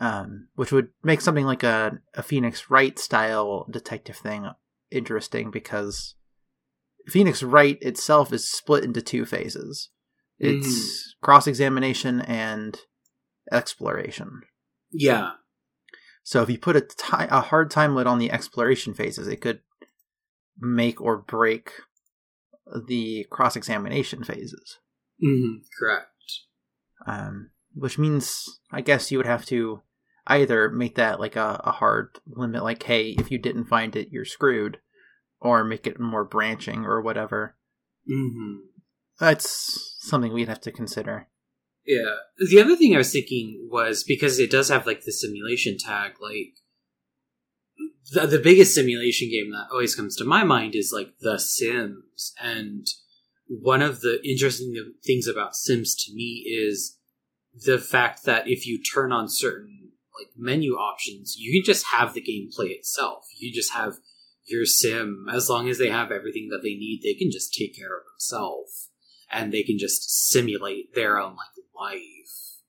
um, 0.00 0.48
which 0.54 0.72
would 0.72 0.88
make 1.02 1.20
something 1.20 1.46
like 1.46 1.62
a 1.62 1.98
a 2.14 2.22
Phoenix 2.22 2.70
Wright 2.70 2.98
style 2.98 3.66
detective 3.70 4.16
thing 4.16 4.48
interesting 4.90 5.50
because 5.50 6.14
Phoenix 7.08 7.42
Wright 7.42 7.78
itself 7.80 8.32
is 8.32 8.50
split 8.50 8.84
into 8.84 9.02
two 9.02 9.24
phases. 9.24 9.90
It's 10.38 11.14
cross 11.22 11.46
examination 11.46 12.20
and 12.20 12.78
exploration. 13.50 14.42
Yeah. 14.92 15.30
So 16.22 16.42
if 16.42 16.50
you 16.50 16.58
put 16.58 16.76
a 16.76 16.82
ti- 16.82 17.28
a 17.30 17.40
hard 17.40 17.70
time 17.70 17.94
limit 17.94 18.06
on 18.06 18.18
the 18.18 18.30
exploration 18.30 18.92
phases, 18.92 19.28
it 19.28 19.40
could 19.40 19.60
make 20.58 21.00
or 21.00 21.16
break 21.16 21.70
the 22.86 23.26
cross 23.30 23.56
examination 23.56 24.24
phases. 24.24 24.78
Mm-hmm. 25.24 25.62
Correct. 25.78 26.10
Um, 27.06 27.50
which 27.76 27.98
means, 27.98 28.60
I 28.72 28.80
guess 28.80 29.10
you 29.12 29.18
would 29.18 29.26
have 29.26 29.44
to 29.46 29.82
either 30.26 30.70
make 30.70 30.96
that 30.96 31.20
like 31.20 31.36
a, 31.36 31.60
a 31.62 31.70
hard 31.70 32.18
limit, 32.26 32.64
like, 32.64 32.82
hey, 32.82 33.10
if 33.10 33.30
you 33.30 33.38
didn't 33.38 33.66
find 33.66 33.94
it, 33.94 34.08
you're 34.10 34.24
screwed, 34.24 34.78
or 35.40 35.62
make 35.62 35.86
it 35.86 36.00
more 36.00 36.24
branching 36.24 36.84
or 36.84 37.00
whatever. 37.00 37.56
Mm-hmm. 38.10 38.56
That's 39.20 39.96
something 40.00 40.32
we'd 40.32 40.48
have 40.48 40.60
to 40.62 40.72
consider. 40.72 41.28
Yeah. 41.86 42.16
The 42.38 42.60
other 42.60 42.76
thing 42.76 42.94
I 42.94 42.98
was 42.98 43.12
thinking 43.12 43.68
was 43.70 44.02
because 44.02 44.38
it 44.38 44.50
does 44.50 44.70
have 44.70 44.86
like 44.86 45.04
the 45.04 45.12
simulation 45.12 45.76
tag, 45.78 46.14
like 46.20 46.54
the, 48.12 48.26
the 48.26 48.42
biggest 48.42 48.74
simulation 48.74 49.30
game 49.30 49.52
that 49.52 49.68
always 49.70 49.94
comes 49.94 50.16
to 50.16 50.24
my 50.24 50.44
mind 50.44 50.74
is 50.74 50.92
like 50.92 51.12
The 51.20 51.38
Sims. 51.38 52.32
And 52.42 52.86
one 53.46 53.82
of 53.82 54.00
the 54.00 54.20
interesting 54.28 54.74
things 55.04 55.28
about 55.28 55.54
Sims 55.54 55.94
to 56.04 56.14
me 56.14 56.44
is 56.46 56.95
the 57.64 57.78
fact 57.78 58.24
that 58.24 58.48
if 58.48 58.66
you 58.66 58.82
turn 58.82 59.12
on 59.12 59.28
certain 59.28 59.90
like 60.18 60.28
menu 60.36 60.74
options, 60.74 61.36
you 61.38 61.52
can 61.52 61.64
just 61.64 61.86
have 61.92 62.14
the 62.14 62.20
game 62.20 62.48
play 62.52 62.68
itself. 62.68 63.26
You 63.38 63.52
just 63.52 63.72
have 63.72 63.94
your 64.46 64.64
sim 64.64 65.26
as 65.32 65.50
long 65.50 65.68
as 65.68 65.78
they 65.78 65.90
have 65.90 66.10
everything 66.10 66.48
that 66.50 66.60
they 66.62 66.74
need, 66.74 67.00
they 67.02 67.14
can 67.14 67.30
just 67.30 67.52
take 67.52 67.76
care 67.76 67.96
of 67.96 68.04
themselves 68.04 68.90
and 69.30 69.52
they 69.52 69.62
can 69.62 69.78
just 69.78 70.30
simulate 70.30 70.94
their 70.94 71.18
own 71.18 71.36
like 71.36 71.64
life. 71.74 72.62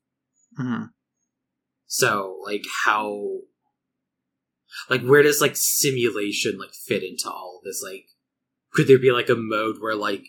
hmm 0.58 0.86
So 1.86 2.42
like 2.46 2.64
how 2.86 3.40
Like, 4.90 5.04
where 5.04 5.24
does 5.24 5.42
like 5.42 5.56
simulation 5.56 6.58
like 6.58 6.74
fit 6.74 7.04
into 7.04 7.30
all 7.30 7.60
of 7.60 7.64
this? 7.64 7.82
Like, 7.84 8.06
could 8.72 8.88
there 8.88 9.00
be 9.00 9.12
like 9.12 9.30
a 9.30 9.36
mode 9.36 9.78
where 9.80 9.96
like 9.96 10.24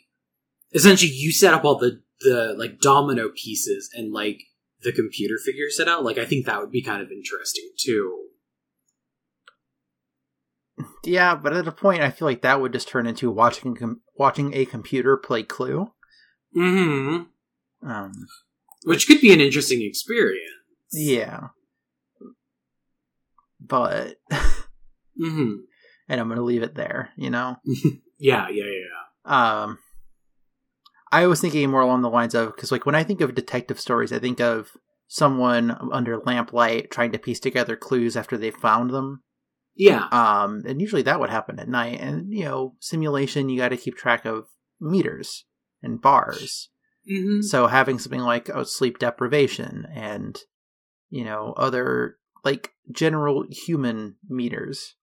essentially 0.72 1.12
you 1.12 1.32
set 1.32 1.54
up 1.54 1.64
all 1.64 1.78
the 1.78 2.02
the 2.20 2.54
like 2.58 2.80
domino 2.80 3.28
pieces 3.28 3.90
and 3.94 4.12
like 4.12 4.40
the 4.82 4.92
computer 4.92 5.34
figures 5.44 5.78
it 5.78 5.88
out? 5.88 6.04
Like, 6.04 6.18
I 6.18 6.24
think 6.24 6.46
that 6.46 6.60
would 6.60 6.70
be 6.70 6.82
kind 6.82 7.02
of 7.02 7.10
interesting 7.10 7.70
too. 7.78 8.24
Yeah, 11.04 11.34
but 11.34 11.52
at 11.52 11.66
a 11.66 11.72
point, 11.72 12.02
I 12.02 12.10
feel 12.10 12.26
like 12.26 12.42
that 12.42 12.60
would 12.60 12.72
just 12.72 12.88
turn 12.88 13.06
into 13.06 13.30
watching 13.30 13.74
com- 13.74 14.00
watching 14.16 14.54
a 14.54 14.64
computer 14.64 15.16
play 15.16 15.42
Clue. 15.42 15.90
Hmm. 16.54 17.22
Um, 17.82 18.12
Which 18.84 19.06
could 19.08 19.20
be 19.20 19.32
an 19.32 19.40
interesting 19.40 19.82
experience. 19.82 20.44
yeah, 20.92 21.48
but 23.60 24.16
Hmm. 25.20 25.54
and 26.08 26.20
I'm 26.20 26.28
gonna 26.28 26.42
leave 26.42 26.62
it 26.62 26.74
there. 26.76 27.10
You 27.16 27.30
know, 27.30 27.56
Yeah. 28.18 28.48
Yeah. 28.50 28.64
Yeah. 28.64 29.62
um, 29.64 29.78
I 31.10 31.26
was 31.26 31.40
thinking 31.40 31.70
more 31.70 31.80
along 31.80 32.02
the 32.02 32.10
lines 32.10 32.34
of 32.34 32.54
because 32.54 32.72
like 32.72 32.86
when 32.86 32.94
I 32.94 33.04
think 33.04 33.20
of 33.20 33.34
detective 33.34 33.80
stories, 33.80 34.12
I 34.12 34.18
think 34.18 34.40
of 34.40 34.76
someone 35.06 35.76
under 35.92 36.18
lamplight 36.18 36.90
trying 36.90 37.12
to 37.12 37.18
piece 37.18 37.40
together 37.40 37.76
clues 37.76 38.16
after 38.16 38.36
they 38.36 38.50
found 38.50 38.90
them. 38.90 39.22
Yeah. 39.74 40.06
Um, 40.10 40.64
and 40.66 40.80
usually 40.80 41.02
that 41.02 41.20
would 41.20 41.30
happen 41.30 41.58
at 41.58 41.68
night. 41.68 42.00
And 42.00 42.32
you 42.32 42.44
know, 42.44 42.74
simulation, 42.80 43.48
you 43.48 43.58
got 43.58 43.68
to 43.70 43.76
keep 43.76 43.96
track 43.96 44.24
of 44.26 44.46
meters 44.80 45.44
and 45.82 46.00
bars. 46.00 46.68
hmm 47.08 47.40
So 47.40 47.66
having 47.68 47.98
something 47.98 48.20
like 48.20 48.50
oh, 48.52 48.64
sleep 48.64 48.98
deprivation 48.98 49.86
and 49.94 50.38
you 51.10 51.24
know 51.24 51.54
other 51.56 52.16
like 52.44 52.72
general 52.92 53.44
human 53.50 54.16
meters. 54.28 54.94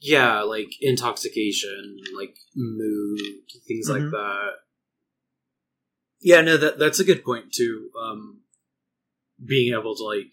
Yeah, 0.00 0.42
like 0.42 0.68
intoxication, 0.80 1.96
like 2.16 2.36
mood, 2.56 3.20
things 3.66 3.88
like 3.88 4.02
Mhm. 4.02 4.10
that. 4.12 4.50
Yeah, 6.20 6.40
no, 6.40 6.56
that 6.56 6.78
that's 6.78 7.00
a 7.00 7.04
good 7.04 7.24
point 7.24 7.52
too. 7.52 7.90
Um, 8.00 8.40
being 9.44 9.72
able 9.72 9.94
to 9.96 10.04
like, 10.04 10.32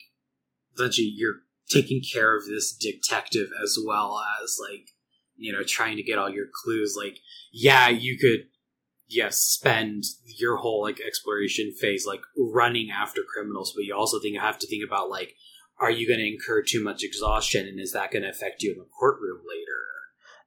essentially, 0.76 1.12
you're 1.16 1.42
taking 1.70 2.02
care 2.02 2.36
of 2.36 2.46
this 2.46 2.74
detective 2.74 3.50
as 3.64 3.78
well 3.86 4.22
as 4.42 4.58
like, 4.60 4.90
you 5.36 5.52
know, 5.52 5.64
trying 5.64 5.98
to 5.98 6.04
get 6.04 6.18
all 6.18 6.30
your 6.30 6.48
clues. 6.52 6.96
Like, 6.98 7.20
yeah, 7.52 7.90
you 7.90 8.18
could, 8.18 8.48
yes, 9.08 9.38
spend 9.38 10.04
your 10.38 10.58
whole 10.58 10.82
like 10.82 11.00
exploration 11.00 11.72
phase 11.72 12.06
like 12.06 12.22
running 12.38 12.90
after 12.90 13.22
criminals, 13.22 13.74
but 13.76 13.86
you 13.86 13.96
also 13.96 14.20
think 14.20 14.34
you 14.34 14.40
have 14.40 14.60
to 14.60 14.68
think 14.68 14.84
about 14.86 15.10
like, 15.10 15.36
are 15.80 15.92
you 15.92 16.08
going 16.08 16.20
to 16.20 16.28
incur 16.28 16.64
too 16.64 16.84
much 16.84 17.04
exhaustion, 17.04 17.68
and 17.68 17.80
is 17.80 17.92
that 17.92 18.12
going 18.12 18.24
to 18.24 18.30
affect 18.30 18.64
you 18.64 18.72
in 18.72 18.78
the 18.78 18.88
courtroom 18.98 19.42
later? 19.48 19.82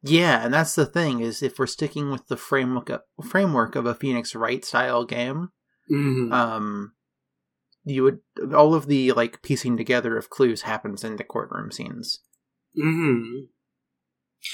Yeah, 0.03 0.45
and 0.45 0.55
that's 0.55 0.75
the 0.75 0.87
thing 0.87 1.21
is 1.21 1.43
if 1.43 1.59
we're 1.59 1.67
sticking 1.67 2.11
with 2.11 2.29
the 2.29 2.37
framework 2.37 2.89
of, 2.91 3.01
framework 3.25 3.75
of 3.75 3.85
a 3.87 3.95
Phoenix 3.95 4.35
Wright 4.35 4.65
style 4.65 5.05
game, 5.05 5.51
Mm-hmm. 5.91 6.31
um, 6.35 6.93
you 7.85 8.03
would 8.03 8.19
all 8.55 8.75
of 8.75 8.87
the 8.89 9.13
like 9.13 9.41
piecing 9.41 9.79
together 9.79 10.19
of 10.19 10.29
clues 10.29 10.63
happens 10.63 11.03
in 11.03 11.17
the 11.17 11.25
courtroom 11.25 11.71
scenes. 11.73 12.21
hmm 12.77 13.23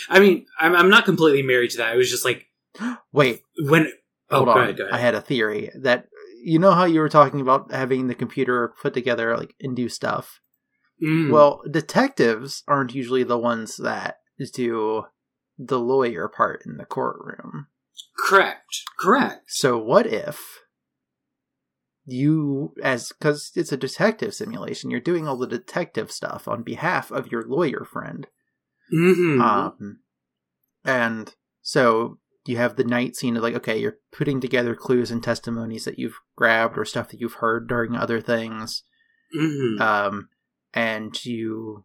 I 0.09 0.21
mean, 0.21 0.47
I'm, 0.59 0.75
I'm 0.77 0.89
not 0.89 1.05
completely 1.05 1.43
married 1.43 1.71
to 1.73 1.79
that. 1.79 1.93
It 1.95 1.99
was 1.99 2.11
just 2.11 2.25
like 2.25 2.47
Wait, 3.13 3.43
when. 3.59 3.89
Oh, 4.31 4.37
hold 4.37 4.47
go 4.47 4.53
on. 4.53 4.63
ahead, 4.63 4.77
go 4.79 4.85
ahead. 4.85 4.95
I 4.95 4.99
had 4.99 5.15
a 5.15 5.21
theory 5.21 5.71
that 5.83 6.07
you 6.43 6.59
know 6.59 6.73
how 6.73 6.85
you 6.85 7.01
were 7.01 7.09
talking 7.09 7.41
about 7.41 7.73
having 7.73 8.07
the 8.07 8.15
computer 8.15 8.73
put 8.81 8.95
together 8.95 9.37
like 9.37 9.55
and 9.61 9.75
do 9.77 9.89
stuff. 9.89 10.41
Mm. 11.05 11.31
Well, 11.31 11.63
detectives 11.71 12.63
aren't 12.69 12.95
usually 12.95 13.25
the 13.25 13.39
ones 13.39 13.77
that 13.79 14.19
do 14.55 15.05
the 15.59 15.79
lawyer 15.79 16.29
part 16.29 16.63
in 16.67 16.77
the 16.77 16.85
courtroom. 16.85 17.69
correct, 18.19 18.83
correct. 18.99 19.45
So 19.49 19.79
what 19.79 20.07
if 20.07 20.61
you 22.07 22.75
as 22.83 23.13
cuz 23.13 23.53
it's 23.55 23.73
a 23.73 23.77
detective 23.77 24.35
simulation, 24.35 24.91
you're 24.91 25.01
doing 25.01 25.27
all 25.27 25.37
the 25.37 25.47
detective 25.47 26.11
stuff 26.11 26.47
on 26.49 26.63
behalf 26.63 27.11
of 27.11 27.31
your 27.31 27.43
lawyer 27.47 27.85
friend. 27.85 28.27
hmm 28.91 29.41
Um 29.41 30.01
and 30.85 31.35
so 31.63 32.19
you 32.47 32.59
have 32.59 32.77
the 32.77 32.85
night 32.85 33.17
scene 33.17 33.37
of 33.37 33.43
like 33.43 33.55
okay, 33.55 33.79
you're 33.79 33.99
putting 34.13 34.41
together 34.41 34.75
clues 34.75 35.11
and 35.11 35.23
testimonies 35.23 35.85
that 35.85 35.99
you've 35.99 36.19
grabbed 36.37 36.77
or 36.77 36.85
stuff 36.85 37.09
that 37.09 37.21
you've 37.21 37.35
heard 37.35 37.69
during 37.69 37.97
other 37.97 38.21
things. 38.21 38.83
hmm 39.33 39.81
um, 39.81 40.29
and 40.75 41.25
you 41.25 41.85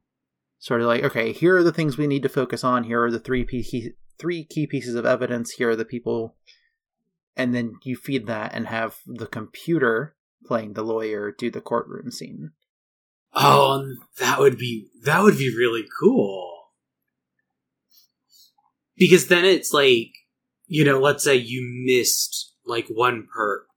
sort 0.59 0.81
of 0.81 0.87
like, 0.87 1.03
okay, 1.03 1.31
here 1.31 1.55
are 1.57 1.63
the 1.63 1.71
things 1.73 1.97
we 1.97 2.07
need 2.07 2.23
to 2.23 2.29
focus 2.29 2.63
on. 2.63 2.83
Here 2.83 3.01
are 3.03 3.11
the 3.11 3.19
three 3.19 3.45
key 3.45 3.91
three 4.19 4.43
key 4.43 4.67
pieces 4.67 4.95
of 4.95 5.05
evidence. 5.05 5.51
Here 5.51 5.69
are 5.69 5.75
the 5.75 5.85
people, 5.85 6.35
and 7.35 7.55
then 7.55 7.75
you 7.83 7.95
feed 7.95 8.27
that 8.27 8.53
and 8.53 8.67
have 8.67 8.97
the 9.07 9.27
computer 9.27 10.15
playing 10.45 10.73
the 10.73 10.83
lawyer 10.83 11.31
do 11.31 11.49
the 11.49 11.61
courtroom 11.61 12.11
scene. 12.11 12.51
oh, 13.33 13.95
that 14.19 14.39
would 14.39 14.57
be 14.57 14.89
that 15.03 15.21
would 15.23 15.37
be 15.37 15.55
really 15.55 15.85
cool. 15.99 16.55
Because 18.97 19.27
then 19.27 19.45
it's 19.45 19.71
like, 19.71 20.11
you 20.67 20.83
know, 20.83 20.99
let's 20.99 21.23
say 21.23 21.35
you 21.35 21.65
missed 21.85 22.53
like 22.65 22.87
one 22.89 23.27
perk, 23.33 23.67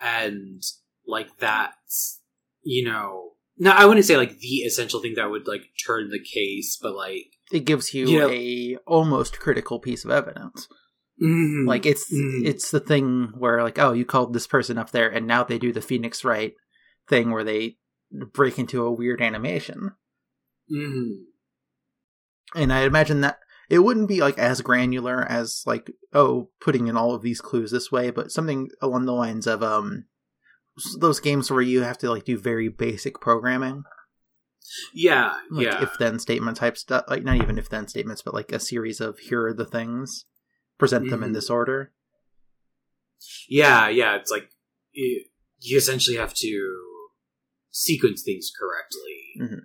and 0.00 0.60
like 1.06 1.38
that's, 1.38 2.20
you 2.64 2.84
know, 2.84 3.32
no, 3.58 3.70
I 3.70 3.84
wouldn't 3.86 4.06
say 4.06 4.16
like 4.16 4.38
the 4.38 4.56
essential 4.66 5.00
thing 5.00 5.14
that 5.16 5.30
would 5.30 5.46
like 5.46 5.62
turn 5.86 6.08
the 6.10 6.18
case, 6.22 6.78
but 6.80 6.94
like, 6.94 7.26
It 7.52 7.64
gives 7.66 7.92
you 7.94 8.06
You 8.08 8.18
know- 8.20 8.30
a 8.30 8.76
almost 8.86 9.38
critical 9.40 9.78
piece 9.78 10.04
of 10.04 10.10
evidence. 10.10 10.68
mhm. 11.22 11.66
Like 11.66 11.84
it's 11.86 12.12
Mhm. 12.12 12.46
it's 12.46 12.70
the 12.70 12.80
thing 12.80 13.32
where 13.36 13.62
like, 13.62 13.78
oh, 13.78 13.92
you 13.92 14.04
called 14.04 14.32
this 14.32 14.46
person 14.46 14.78
up 14.78 14.90
there, 14.90 15.08
and 15.10 15.26
now 15.26 15.44
they 15.44 15.58
do 15.58 15.72
the 15.72 15.82
Phoenix 15.82 16.24
Wright 16.24 16.54
thing 17.08 17.30
where 17.30 17.44
they 17.44 17.76
break 18.32 18.58
into 18.58 18.84
a 18.84 18.92
weird 18.92 19.20
animation. 19.20 19.92
Mhm. 20.70 21.24
and 22.54 22.72
I 22.72 22.82
imagine 22.84 23.20
that 23.22 23.38
it 23.70 23.78
wouldn't 23.80 24.08
be 24.08 24.20
like 24.20 24.38
as 24.38 24.60
granular 24.60 25.22
as 25.22 25.62
like 25.66 25.90
oh 26.12 26.50
putting 26.60 26.86
in 26.88 26.96
all 26.96 27.14
of 27.14 27.22
these 27.22 27.40
clues 27.40 27.70
this 27.70 27.90
way, 27.90 28.10
but 28.10 28.30
something 28.30 28.68
along 28.80 29.06
the 29.06 29.12
lines 29.12 29.46
of 29.46 29.62
um 29.62 30.04
those 30.98 31.20
games 31.20 31.50
where 31.50 31.62
you 31.62 31.82
have 31.82 31.98
to 31.98 32.10
like 32.10 32.24
do 32.24 32.38
very 32.38 32.68
basic 32.68 33.20
programming, 33.20 33.84
yeah, 34.94 35.34
like 35.50 35.66
yeah, 35.66 35.82
if 35.82 35.90
then 35.98 36.18
statement 36.18 36.56
type 36.56 36.76
stuff, 36.78 37.04
like 37.08 37.24
not 37.24 37.36
even 37.36 37.58
if 37.58 37.68
then 37.68 37.88
statements, 37.88 38.22
but 38.22 38.34
like 38.34 38.52
a 38.52 38.58
series 38.60 39.00
of 39.00 39.18
here 39.18 39.46
are 39.46 39.52
the 39.54 39.66
things, 39.66 40.24
present 40.78 41.10
them 41.10 41.22
in 41.22 41.30
Mhm. 41.30 41.34
this 41.34 41.50
order. 41.50 41.92
Yeah, 43.48 43.88
yeah, 43.88 44.16
it's 44.16 44.30
like 44.30 44.50
you, 44.92 45.24
you 45.60 45.76
essentially 45.76 46.16
have 46.16 46.34
to 46.34 46.80
sequence 47.70 48.22
things 48.22 48.50
correctly. 48.58 49.56
Mhm. 49.56 49.60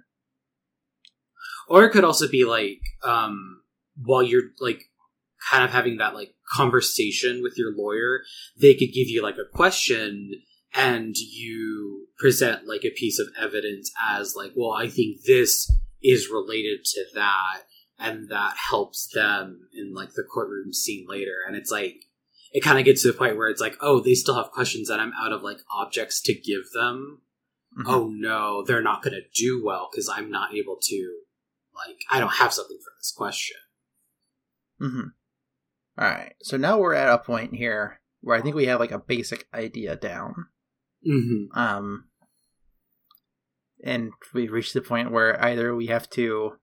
Or 1.68 1.84
it 1.86 1.92
could 1.92 2.04
also 2.06 2.28
be 2.28 2.46
like 2.46 2.82
um 3.04 3.62
while 4.02 4.24
you're 4.24 4.52
like 4.60 4.84
kind 5.50 5.64
of 5.64 5.72
having 5.72 5.98
that 5.98 6.14
like 6.14 6.34
conversation 6.56 7.42
with 7.42 7.58
your 7.58 7.74
lawyer, 7.76 8.22
they 8.60 8.74
could 8.74 8.94
give 8.94 9.08
you 9.08 9.22
like 9.24 9.38
a 9.38 9.46
question 9.58 10.32
and 10.78 11.18
you 11.18 12.08
present 12.20 12.68
like 12.68 12.86
a 12.86 12.92
piece 12.92 13.20
of 13.20 13.28
evidence 13.38 13.92
as 14.02 14.36
like, 14.36 14.52
well, 14.56 14.72
I 14.72 14.88
think 14.88 15.24
this 15.26 15.72
is 16.04 16.30
related 16.32 16.86
to 16.86 17.04
that 17.16 17.64
and 18.00 18.30
that 18.30 18.56
helps 18.70 19.08
them 19.14 19.68
in 19.74 19.94
like 19.94 20.14
the 20.14 20.24
courtroom 20.24 20.72
scene 20.72 21.08
later 21.10 21.34
and 21.48 21.56
it's 21.56 21.72
like 21.72 21.96
it 22.54 22.64
kind 22.64 22.78
of 22.78 22.86
gets 22.86 23.02
to 23.02 23.12
the 23.12 23.18
point 23.18 23.36
where 23.36 23.50
it's 23.50 23.60
like, 23.60 23.76
oh, 23.82 24.00
they 24.00 24.14
still 24.14 24.36
have 24.36 24.52
questions 24.52 24.90
and 24.90 25.02
I'm 25.02 25.14
out 25.20 25.34
of 25.34 25.42
like 25.42 25.58
objects 25.72 26.22
to 26.22 26.34
give 26.34 26.64
them. 26.74 27.22
Mhm. 27.78 27.84
Oh 27.88 28.08
no, 28.08 28.64
they're 28.64 28.82
not 28.82 29.04
going 29.04 29.14
to 29.14 29.28
do 29.34 29.64
well 29.64 29.90
because 29.92 30.08
I'm 30.10 30.32
not 30.32 30.56
able 30.56 30.78
to, 30.82 31.16
like, 31.76 31.98
I 32.10 32.20
don't 32.20 32.36
have 32.36 32.54
something 32.54 32.78
for 32.78 32.92
this 32.98 33.14
question. 33.16 33.58
Mm-hmm. 34.82 35.08
All 36.00 36.08
right, 36.08 36.36
so 36.42 36.58
now 36.58 36.80
we're 36.80 36.94
at 36.94 37.14
a 37.14 37.18
point 37.18 37.56
here 37.56 38.00
where 38.22 38.38
I 38.38 38.42
think 38.42 38.56
we 38.56 38.68
have 38.68 38.80
like 38.80 38.92
a 38.92 39.00
basic 39.00 39.48
idea 39.54 39.96
down. 39.96 40.48
Mm-hmm. 41.08 41.58
um 41.58 42.06
and 43.84 44.12
we've 44.34 44.52
reached 44.52 44.74
the 44.74 44.82
point 44.82 45.12
where 45.12 45.42
either 45.44 45.76
we 45.76 45.88
have 45.88 46.10
to 46.12 46.54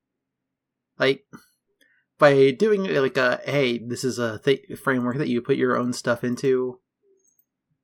like 0.99 1.25
by 2.19 2.51
doing 2.51 2.85
like 2.85 3.17
a 3.17 3.41
hey 3.45 3.79
this 3.79 4.05
is 4.05 4.19
a 4.19 4.39
th- 4.41 4.79
framework 4.83 5.19
that 5.19 5.29
you 5.29 5.41
put 5.41 5.57
your 5.57 5.77
own 5.77 5.93
stuff 5.93 6.25
into 6.25 6.81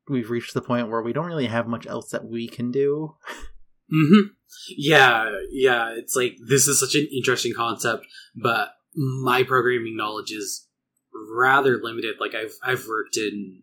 we've 0.09 0.31
reached 0.31 0.55
the 0.55 0.61
point 0.61 0.91
where 0.91 1.03
we 1.03 1.13
don't 1.13 1.27
really 1.27 1.47
have 1.47 1.67
much 1.67 1.87
else 1.87 2.11
that 2.11 2.25
we 2.25 2.49
can 2.49 2.71
do 2.71 3.15
Mm-hmm. 3.93 4.29
Yeah, 4.77 5.37
yeah. 5.51 5.95
It's 5.97 6.15
like 6.15 6.37
this 6.47 6.69
is 6.69 6.81
such 6.81 6.95
an 6.95 7.09
interesting 7.13 7.53
concept, 7.55 8.07
but 8.41 8.71
my 8.95 9.43
programming 9.43 9.97
knowledge 9.97 10.31
is 10.31 10.69
rather 11.37 11.81
limited. 11.83 12.17
Like 12.21 12.35
I've 12.35 12.55
I've 12.63 12.87
worked 12.87 13.17
in 13.17 13.63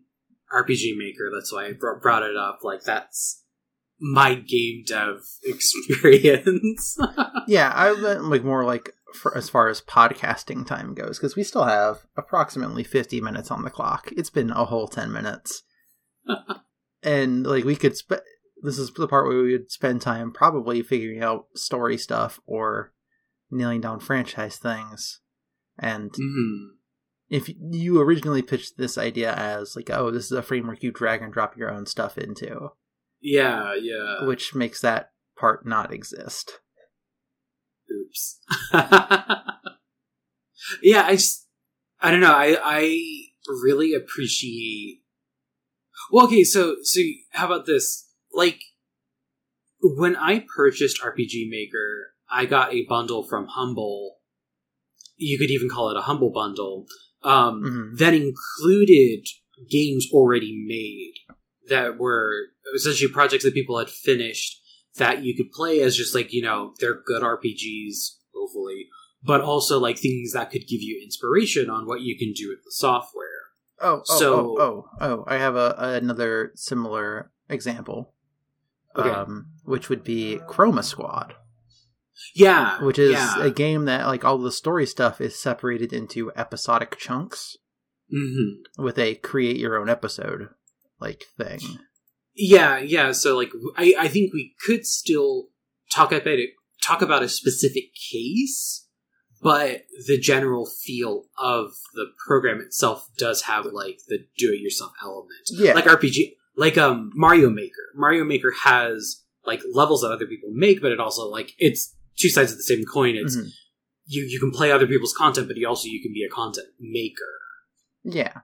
RPG 0.54 0.96
Maker, 0.96 1.30
that's 1.34 1.52
why 1.52 1.66
I 1.66 1.72
brought 1.72 2.22
it 2.22 2.36
up. 2.36 2.60
Like 2.62 2.82
that's 2.82 3.42
my 4.00 4.34
game 4.34 4.84
dev 4.86 5.20
experience. 5.44 6.96
yeah, 7.46 7.72
I 7.74 7.94
meant 8.00 8.24
like 8.24 8.44
more 8.44 8.64
like 8.64 8.92
for, 9.14 9.36
as 9.36 9.48
far 9.48 9.68
as 9.68 9.80
podcasting 9.80 10.66
time 10.66 10.94
goes, 10.94 11.18
because 11.18 11.36
we 11.36 11.42
still 11.42 11.64
have 11.64 12.06
approximately 12.16 12.84
50 12.84 13.20
minutes 13.20 13.50
on 13.50 13.62
the 13.62 13.70
clock. 13.70 14.10
It's 14.16 14.30
been 14.30 14.50
a 14.50 14.64
whole 14.64 14.88
10 14.88 15.12
minutes. 15.12 15.62
and 17.02 17.46
like 17.46 17.64
we 17.64 17.76
could 17.76 17.96
spend 17.96 18.22
this 18.62 18.78
is 18.78 18.90
the 18.92 19.06
part 19.06 19.26
where 19.28 19.42
we 19.42 19.52
would 19.52 19.70
spend 19.70 20.02
time 20.02 20.32
probably 20.32 20.82
figuring 20.82 21.22
out 21.22 21.46
story 21.54 21.96
stuff 21.96 22.40
or 22.44 22.92
nailing 23.50 23.80
down 23.80 24.00
franchise 24.00 24.56
things. 24.56 25.20
And 25.78 26.10
Mhm. 26.10 26.77
If 27.30 27.50
you 27.58 28.00
originally 28.00 28.42
pitched 28.42 28.76
this 28.78 28.96
idea 28.96 29.34
as 29.34 29.76
like, 29.76 29.90
oh, 29.90 30.10
this 30.10 30.24
is 30.26 30.32
a 30.32 30.42
framework 30.42 30.82
you 30.82 30.90
drag 30.90 31.22
and 31.22 31.32
drop 31.32 31.56
your 31.56 31.70
own 31.70 31.86
stuff 31.86 32.16
into, 32.16 32.70
Yeah, 33.20 33.74
yeah. 33.80 34.24
which 34.24 34.54
makes 34.54 34.80
that 34.80 35.10
part 35.38 35.66
not 35.66 35.92
exist. 35.92 36.60
Oops. 37.90 38.40
yeah, 40.82 41.02
I 41.06 41.12
just 41.12 41.46
I 42.00 42.10
don't 42.10 42.20
know. 42.20 42.32
I 42.32 42.58
I 42.62 43.00
really 43.62 43.94
appreciate. 43.94 45.02
Well, 46.10 46.26
okay, 46.26 46.44
so 46.44 46.76
so 46.82 47.00
how 47.32 47.46
about 47.46 47.66
this? 47.66 48.08
Like 48.32 48.60
when 49.80 50.16
I 50.16 50.44
purchased 50.54 51.00
RPG 51.02 51.48
Maker, 51.50 52.14
I 52.30 52.46
got 52.46 52.72
a 52.72 52.84
bundle 52.88 53.26
from 53.26 53.46
Humble. 53.48 54.16
You 55.16 55.38
could 55.38 55.50
even 55.50 55.68
call 55.68 55.90
it 55.90 55.96
a 55.96 56.02
Humble 56.02 56.30
bundle. 56.32 56.86
Um, 57.22 57.62
Mhm. 57.94 57.98
that 57.98 58.14
included 58.14 59.26
games 59.68 60.06
already 60.12 60.54
made 60.66 61.14
that 61.68 61.98
were 61.98 62.32
essentially 62.74 63.10
projects 63.10 63.44
that 63.44 63.54
people 63.54 63.78
had 63.78 63.90
finished 63.90 64.62
that 64.96 65.24
you 65.24 65.36
could 65.36 65.50
play 65.50 65.80
as 65.80 65.96
just 65.96 66.14
like 66.14 66.32
you 66.32 66.42
know 66.42 66.74
they're 66.78 67.02
good 67.04 67.22
RPGs 67.22 68.18
hopefully 68.34 68.88
but 69.22 69.40
also 69.40 69.78
like 69.80 69.98
things 69.98 70.32
that 70.32 70.50
could 70.50 70.66
give 70.68 70.80
you 70.80 71.00
inspiration 71.02 71.68
on 71.68 71.86
what 71.86 72.00
you 72.02 72.16
can 72.16 72.32
do 72.32 72.48
with 72.50 72.62
the 72.64 72.70
software 72.70 73.24
Oh, 73.80 74.02
oh, 74.08 74.18
So- 74.18 74.34
oh, 74.34 74.58
oh, 74.60 74.88
oh! 75.00 75.24
I 75.28 75.36
have 75.36 75.54
a 75.54 75.74
another 76.02 76.50
similar 76.56 77.30
example, 77.48 78.12
Okay. 78.96 79.08
um, 79.08 79.46
which 79.64 79.88
would 79.88 80.02
be 80.02 80.40
Chroma 80.48 80.82
Squad, 80.82 81.34
yeah 82.34 82.82
which 82.82 82.98
is 82.98 83.12
yeah. 83.12 83.42
a 83.44 83.50
game 83.50 83.84
that 83.86 84.06
like 84.06 84.24
all 84.24 84.38
the 84.38 84.52
story 84.52 84.86
stuff 84.86 85.20
is 85.20 85.40
separated 85.40 85.92
into 85.92 86.32
episodic 86.36 86.96
chunks 86.98 87.56
Mhm. 88.12 88.62
with 88.78 88.98
a 88.98 89.16
create 89.16 89.56
your 89.58 89.78
own 89.78 89.88
episode 89.90 90.48
like 91.00 91.24
thing. 91.36 91.60
yeah 92.34 92.78
yeah 92.78 93.12
so 93.12 93.36
like 93.36 93.50
I, 93.76 93.94
I 93.98 94.08
think 94.08 94.32
we 94.32 94.54
could 94.64 94.86
still 94.86 95.48
talk 95.92 96.10
about 96.12 96.26
it 96.26 96.50
talk 96.82 97.02
about 97.02 97.22
a 97.22 97.28
specific 97.28 97.84
case 98.10 98.86
but 99.42 99.82
the 100.06 100.18
general 100.18 100.66
feel 100.66 101.24
of 101.38 101.70
the 101.94 102.06
program 102.26 102.60
itself 102.60 103.08
does 103.18 103.42
have 103.42 103.66
like 103.66 103.98
the 104.08 104.18
do-it-yourself 104.36 104.92
element 105.02 105.30
Yeah, 105.52 105.74
like 105.74 105.84
RPG, 105.84 106.32
like 106.56 106.76
um 106.76 107.12
Mario 107.14 107.48
Maker. 107.50 107.92
Mario 107.94 108.24
Maker 108.24 108.52
has 108.64 109.22
like 109.46 109.60
levels 109.72 110.00
that 110.02 110.10
other 110.10 110.26
people 110.26 110.48
make, 110.52 110.80
but 110.82 110.90
it 110.92 110.98
also 110.98 111.28
like 111.28 111.52
it's 111.58 111.94
two 112.18 112.28
sides 112.28 112.52
of 112.52 112.58
the 112.58 112.64
same 112.64 112.84
coin. 112.84 113.16
It's 113.16 113.36
Mhm. 113.36 113.50
you 114.06 114.24
you 114.24 114.40
can 114.40 114.50
play 114.50 114.70
other 114.72 114.86
people's 114.86 115.14
content, 115.14 115.48
but 115.48 115.56
you 115.56 115.68
also 115.68 115.88
you 115.88 116.02
can 116.02 116.12
be 116.12 116.24
a 116.24 116.28
content 116.34 116.68
maker. 116.80 117.32
yeah. 118.04 118.40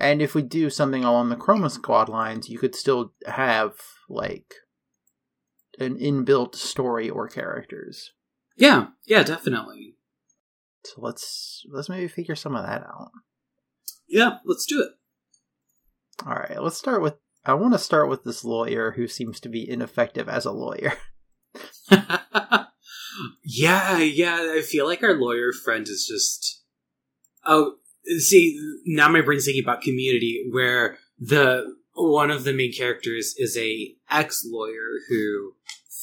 And 0.00 0.22
if 0.22 0.32
we 0.32 0.42
do 0.42 0.70
something 0.70 1.02
along 1.02 1.28
the 1.28 1.34
Chroma 1.36 1.68
Squad 1.72 2.08
lines, 2.08 2.48
you 2.48 2.56
could 2.56 2.76
still 2.76 3.14
have 3.26 3.74
like 4.08 4.54
an 5.80 5.98
inbuilt 5.98 6.54
story 6.54 7.10
or 7.10 7.26
characters. 7.26 8.12
Yeah, 8.56 8.88
yeah, 9.06 9.24
definitely. 9.24 9.96
So 10.84 11.00
let's 11.00 11.64
let's 11.72 11.88
maybe 11.88 12.06
figure 12.06 12.36
some 12.36 12.54
of 12.54 12.64
that 12.64 12.82
out. 12.82 13.10
Yeah, 14.06 14.38
let's 14.44 14.66
do 14.66 14.80
it. 14.82 14.90
All 16.24 16.34
right, 16.34 16.62
let's 16.62 16.76
start 16.78 17.02
with. 17.02 17.14
I 17.44 17.54
want 17.54 17.74
to 17.74 17.78
start 17.78 18.08
with 18.08 18.22
this 18.24 18.44
lawyer 18.44 18.92
who 18.92 19.08
seems 19.08 19.40
to 19.40 19.48
be 19.48 19.68
ineffective 19.68 20.28
as 20.28 20.44
a 20.44 20.52
lawyer. 20.52 20.92
yeah, 23.50 23.98
yeah. 23.98 24.52
I 24.56 24.60
feel 24.62 24.86
like 24.86 25.02
our 25.02 25.14
lawyer 25.14 25.52
friend 25.52 25.86
is 25.88 26.06
just. 26.06 26.62
Oh, 27.46 27.76
see, 28.18 28.58
now 28.84 29.08
my 29.08 29.22
brain's 29.22 29.46
thinking 29.46 29.64
about 29.64 29.80
Community, 29.80 30.46
where 30.50 30.98
the 31.18 31.64
one 31.94 32.30
of 32.30 32.44
the 32.44 32.52
main 32.52 32.72
characters 32.72 33.34
is 33.38 33.56
a 33.56 33.94
ex 34.10 34.44
lawyer 34.46 35.00
who 35.08 35.54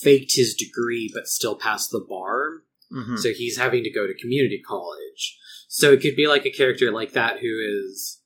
faked 0.02 0.34
his 0.36 0.56
degree 0.56 1.10
but 1.14 1.28
still 1.28 1.56
passed 1.56 1.92
the 1.92 2.00
bar, 2.00 2.64
Mhm. 2.92 3.18
so 3.20 3.32
he's 3.32 3.58
having 3.58 3.84
to 3.84 3.92
go 3.92 4.08
to 4.08 4.14
community 4.14 4.62
college. 4.66 5.38
So 5.68 5.94
it 5.94 6.02
could 6.02 6.16
be 6.16 6.28
like 6.28 6.46
a 6.46 6.52
character 6.52 6.92
like 6.92 7.14
that 7.14 7.40
who 7.40 7.60
is 7.60 8.22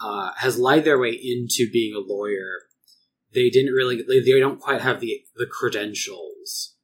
uh, 0.00 0.30
has 0.36 0.58
lied 0.58 0.84
their 0.84 0.98
way 0.98 1.10
into 1.10 1.70
being 1.70 1.94
a 1.94 1.98
lawyer. 1.98 2.68
They 3.32 3.50
didn't 3.50 3.74
really, 3.74 4.02
they 4.02 4.40
don't 4.40 4.60
quite 4.60 4.80
have 4.80 5.00
the 5.00 5.22
the 5.36 5.46
credentials, 5.46 6.74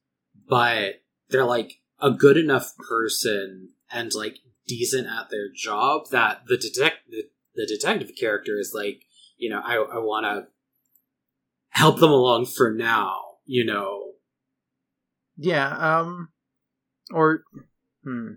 but 0.47 1.01
they're 1.29 1.45
like 1.45 1.79
a 1.99 2.11
good 2.11 2.37
enough 2.37 2.73
person 2.77 3.69
and 3.91 4.13
like 4.13 4.39
decent 4.67 5.07
at 5.07 5.29
their 5.29 5.49
job 5.53 6.09
that 6.11 6.41
the 6.47 6.57
detect 6.57 7.09
the, 7.09 7.23
the 7.55 7.65
detective 7.65 8.11
character 8.19 8.59
is 8.59 8.73
like, 8.73 9.03
you 9.37 9.49
know, 9.49 9.61
I 9.63 9.75
I 9.75 9.99
want 9.99 10.25
to 10.25 10.47
help 11.69 11.99
them 11.99 12.11
along 12.11 12.45
for 12.45 12.71
now, 12.71 13.21
you 13.45 13.65
know. 13.65 14.11
Yeah. 15.37 15.69
Um. 15.69 16.29
Or. 17.11 17.43
Hmm. 18.03 18.33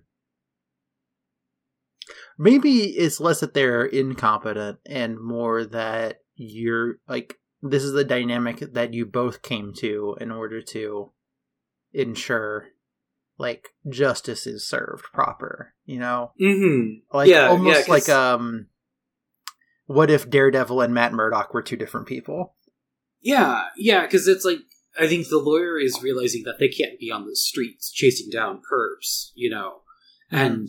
Maybe 2.38 2.85
it's 2.85 3.20
less 3.20 3.40
that 3.40 3.53
they're 3.53 3.85
incompetent 3.85 4.79
and 4.87 5.20
more 5.20 5.64
that 5.66 6.20
you're 6.37 6.96
like 7.07 7.37
this 7.62 7.83
is 7.83 7.92
the 7.92 8.05
dynamic 8.05 8.61
that 8.72 8.94
you 8.94 9.05
both 9.05 9.42
came 9.42 9.74
to 9.74 10.16
in 10.20 10.31
order 10.31 10.62
to 10.62 11.12
ensure 11.92 12.68
like 13.40 13.68
justice 13.88 14.46
is 14.46 14.66
served 14.66 15.05
proper. 15.12 15.74
You 15.85 15.98
know. 15.98 16.33
Mm-hmm. 16.40 17.16
like 17.16 17.29
Yeah, 17.29 17.48
almost 17.48 17.88
yeah, 17.88 17.92
like 17.92 18.09
um 18.09 18.66
what 19.87 20.11
if 20.11 20.31
daredevil 20.31 20.81
and 20.83 20.94
matt 20.94 21.12
murdock 21.12 21.53
were 21.53 21.62
two 21.62 21.76
different 21.76 22.07
people 22.07 22.55
Yeah, 23.20 23.64
yeah, 23.76 24.03
because 24.03 24.29
it's 24.29 24.44
like 24.44 24.61
I 24.98 25.09
think 25.09 25.29
the 25.29 25.38
lawyer 25.38 25.79
is 25.79 26.03
realizing 26.03 26.44
that 26.44 26.59
they 26.59 26.68
can't 26.68 26.98
be 26.98 27.11
on 27.11 27.26
the 27.26 27.37
streets 27.37 27.90
chasing 27.90 28.31
down 28.31 28.61
perps, 28.70 29.31
you 29.35 29.50
know, 29.50 29.81
and 30.31 30.68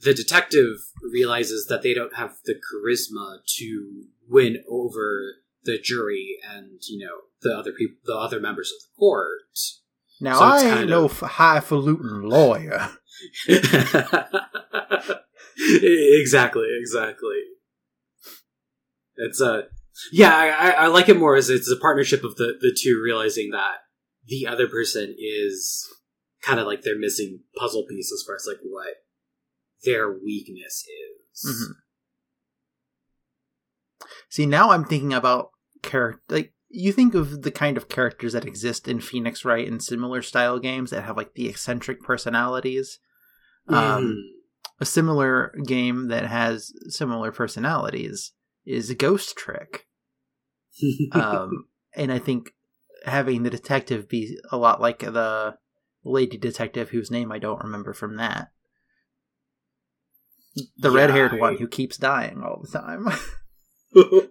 the 0.00 0.14
detective 0.14 0.78
realizes 1.12 1.66
that 1.66 1.82
they 1.82 1.94
don't 1.94 2.16
have 2.16 2.36
the 2.44 2.54
charisma 2.54 3.38
to 3.58 4.04
win 4.28 4.62
over 4.68 5.36
the 5.64 5.78
jury 5.78 6.38
and 6.50 6.80
you 6.88 7.04
know 7.04 7.16
the 7.42 7.56
other 7.56 7.72
people, 7.72 7.96
the 8.04 8.16
other 8.16 8.40
members 8.40 8.72
of 8.72 8.80
the 8.82 8.98
court. 8.98 9.58
Now 10.22 10.38
So 10.38 10.44
i 10.44 10.60
ain't 10.60 10.74
kind 10.74 10.90
no 10.90 11.04
of- 11.04 11.22
f- 11.22 11.30
highfalutin 11.30 12.22
lawyer 12.22 12.88
exactly, 15.58 16.66
exactly. 16.80 17.40
It's 19.16 19.40
a 19.40 19.64
yeah, 20.10 20.34
I, 20.34 20.70
I, 20.70 20.86
like 20.86 21.08
it 21.08 21.18
more 21.18 21.36
as 21.36 21.50
it's 21.50 21.70
a 21.70 21.76
partnership 21.76 22.24
of 22.24 22.36
the 22.36 22.54
the 22.60 22.76
two 22.76 23.00
realizing 23.02 23.50
that 23.50 23.76
the 24.26 24.46
other 24.46 24.66
person 24.66 25.14
is 25.18 25.86
kind 26.42 26.58
of 26.58 26.66
like 26.66 26.82
their 26.82 26.98
missing 26.98 27.40
puzzle 27.56 27.84
piece 27.88 28.10
as 28.12 28.24
far 28.26 28.36
as 28.36 28.46
like 28.48 28.58
what 28.64 28.94
their 29.84 30.10
weakness 30.10 30.84
is. 31.34 31.44
Mhm. 31.46 31.72
see 34.30 34.46
now 34.46 34.70
i'm 34.70 34.84
thinking 34.84 35.12
about 35.12 35.50
character 35.82 36.20
like 36.28 36.54
you 36.74 36.90
think 36.92 37.14
of 37.14 37.42
the 37.42 37.50
kind 37.50 37.76
of 37.76 37.88
characters 37.88 38.32
that 38.32 38.44
exist 38.46 38.88
in 38.88 39.00
phoenix 39.00 39.44
wright 39.44 39.68
and 39.68 39.82
similar 39.82 40.22
style 40.22 40.58
games 40.58 40.90
that 40.90 41.04
have 41.04 41.16
like 41.16 41.34
the 41.34 41.48
eccentric 41.48 42.02
personalities 42.02 42.98
um 43.68 44.16
a 44.80 44.84
similar 44.84 45.54
game 45.66 46.08
that 46.08 46.26
has 46.26 46.72
similar 46.88 47.30
personalities 47.30 48.32
is 48.64 48.92
ghost 48.94 49.36
trick 49.36 49.86
um, 51.12 51.66
and 51.94 52.10
I 52.10 52.18
think 52.18 52.54
having 53.04 53.42
the 53.42 53.50
detective 53.50 54.08
be 54.08 54.38
a 54.50 54.56
lot 54.56 54.80
like 54.80 55.00
the 55.00 55.56
lady 56.04 56.38
detective 56.38 56.88
whose 56.90 57.10
name 57.10 57.30
I 57.30 57.38
don't 57.38 57.62
remember 57.62 57.92
from 57.92 58.16
that. 58.16 58.48
The 60.78 60.90
Yeah, 60.90 60.96
red-haired 60.96 61.32
I- 61.34 61.36
one 61.36 61.56
who 61.58 61.68
keeps 61.68 61.96
dying 61.98 62.42
all 62.42 62.62
the 62.62 62.78
time. 62.78 63.06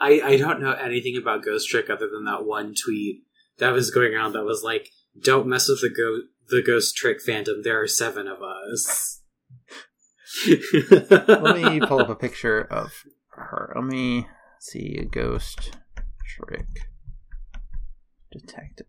I 0.00 0.20
I 0.24 0.36
don't 0.36 0.60
know 0.60 0.72
anything 0.72 1.16
about 1.16 1.44
Ghost 1.44 1.68
Trick 1.68 1.90
other 1.90 2.08
than 2.08 2.24
that 2.24 2.44
one 2.44 2.74
tweet 2.74 3.22
that 3.58 3.72
was 3.72 3.90
going 3.90 4.14
around 4.14 4.32
that 4.32 4.44
was 4.44 4.62
like, 4.62 4.90
"Don't 5.20 5.46
mess 5.46 5.68
with 5.68 5.80
the 5.80 5.90
go 5.90 6.22
the 6.48 6.62
Ghost 6.62 6.96
Trick 6.96 7.18
fandom. 7.24 7.62
There 7.62 7.80
are 7.80 7.88
seven 7.88 8.26
of 8.26 8.38
us." 8.42 9.22
Let 10.46 11.56
me 11.56 11.80
pull 11.86 12.00
up 12.00 12.08
a 12.08 12.14
picture 12.14 12.60
of 12.60 12.92
her. 13.30 13.72
Let 13.74 13.84
me 13.84 14.28
see 14.60 14.96
a 14.98 15.04
ghost 15.04 15.76
trick. 16.26 16.66
detective. 18.30 18.86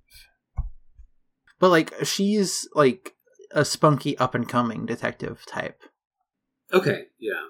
But 1.59 1.69
like 1.69 1.93
she's 2.03 2.67
like 2.73 3.13
a 3.51 3.65
spunky 3.65 4.17
up 4.17 4.35
and 4.35 4.47
coming 4.47 4.85
detective 4.85 5.45
type. 5.47 5.81
Okay, 6.73 7.05
yeah. 7.19 7.41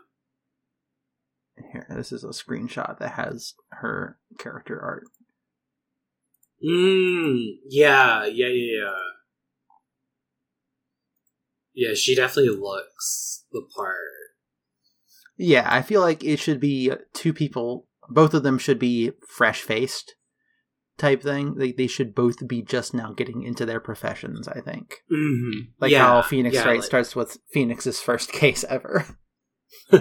Here, 1.71 1.87
this 1.89 2.11
is 2.11 2.23
a 2.23 2.27
screenshot 2.29 2.97
that 2.99 3.11
has 3.13 3.53
her 3.71 4.17
character 4.39 4.79
art. 4.81 5.03
Mm, 6.63 7.43
yeah, 7.69 8.25
yeah, 8.25 8.47
yeah, 8.47 8.81
yeah. 8.81 8.91
Yeah, 11.73 11.93
she 11.95 12.15
definitely 12.15 12.55
looks 12.57 13.45
the 13.51 13.61
part. 13.75 13.95
Yeah, 15.37 15.65
I 15.69 15.81
feel 15.81 16.01
like 16.01 16.23
it 16.23 16.37
should 16.37 16.59
be 16.59 16.91
two 17.13 17.33
people. 17.33 17.87
Both 18.09 18.33
of 18.33 18.43
them 18.43 18.57
should 18.57 18.77
be 18.77 19.11
fresh 19.29 19.61
faced 19.61 20.15
type 20.97 21.23
thing. 21.23 21.55
They 21.55 21.71
they 21.71 21.87
should 21.87 22.13
both 22.13 22.45
be 22.47 22.61
just 22.61 22.93
now 22.93 23.13
getting 23.13 23.41
into 23.43 23.65
their 23.65 23.79
professions. 23.79 24.47
I 24.47 24.59
think, 24.59 24.97
Mm-hmm. 25.11 25.59
like 25.79 25.91
yeah, 25.91 26.05
how 26.05 26.21
Phoenix 26.21 26.55
yeah, 26.55 26.65
Wright 26.65 26.75
like- 26.79 26.83
starts 26.85 27.15
with 27.15 27.37
Phoenix's 27.53 27.99
first 28.01 28.31
case 28.33 28.63
ever. 28.65 29.05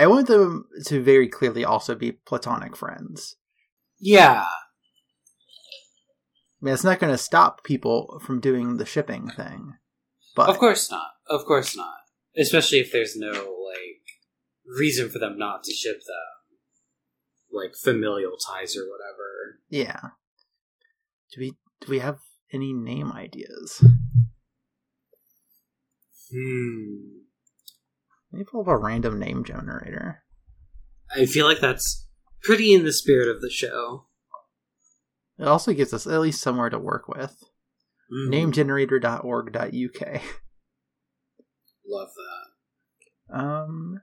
I 0.00 0.06
want 0.06 0.28
them 0.28 0.64
to 0.86 1.02
very 1.02 1.28
clearly 1.28 1.62
also 1.62 1.94
be 1.94 2.12
platonic 2.12 2.74
friends. 2.74 3.36
yeah, 3.98 4.46
I 4.46 6.64
mean, 6.64 6.72
it's 6.72 6.84
not 6.84 7.00
going 7.00 7.12
to 7.12 7.18
stop 7.18 7.64
people 7.64 8.18
from 8.24 8.40
doing 8.40 8.78
the 8.78 8.86
shipping 8.86 9.28
thing, 9.28 9.74
but 10.34 10.48
of 10.48 10.58
course 10.58 10.90
not. 10.90 11.08
Of 11.26 11.44
course 11.44 11.76
not. 11.76 11.98
Especially 12.34 12.78
if 12.78 12.92
there's 12.92 13.14
no 13.14 13.30
like 13.30 14.06
reason 14.64 15.10
for 15.10 15.18
them 15.18 15.36
not 15.36 15.64
to 15.64 15.72
ship 15.72 15.98
them, 15.98 16.56
like 17.52 17.74
familial 17.76 18.38
ties 18.38 18.74
or 18.76 18.88
whatever. 18.88 19.60
yeah. 19.68 20.12
Do 21.34 21.40
we 21.40 21.50
do 21.82 21.90
we 21.90 21.98
have 21.98 22.20
any 22.54 22.72
name 22.72 23.12
ideas? 23.12 23.84
Hmm. 26.32 27.20
Maybe 28.32 28.44
pull 28.44 28.60
up 28.62 28.68
a 28.68 28.76
random 28.76 29.18
name 29.18 29.44
generator. 29.44 30.22
I 31.14 31.26
feel 31.26 31.46
like 31.46 31.60
that's 31.60 32.06
pretty 32.42 32.72
in 32.72 32.84
the 32.84 32.92
spirit 32.92 33.28
of 33.28 33.40
the 33.40 33.50
show. 33.50 34.06
It 35.38 35.46
also 35.48 35.72
gives 35.72 35.92
us 35.92 36.06
at 36.06 36.20
least 36.20 36.40
somewhere 36.40 36.70
to 36.70 36.78
work 36.78 37.08
with. 37.08 37.42
Mhm. 38.12 38.52
Namegenerator.org.uk. 38.52 40.22
Love 41.88 42.10
that. 43.28 43.36
Um, 43.36 44.00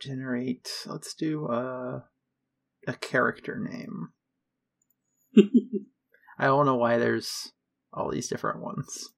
generate. 0.00 0.68
Let's 0.86 1.14
do 1.14 1.46
a 1.46 2.04
a 2.86 2.92
character 2.94 3.58
name. 3.58 4.10
I 6.38 6.46
don't 6.46 6.66
know 6.66 6.76
why 6.76 6.98
there's 6.98 7.52
all 7.92 8.10
these 8.10 8.28
different 8.28 8.60
ones. 8.60 9.08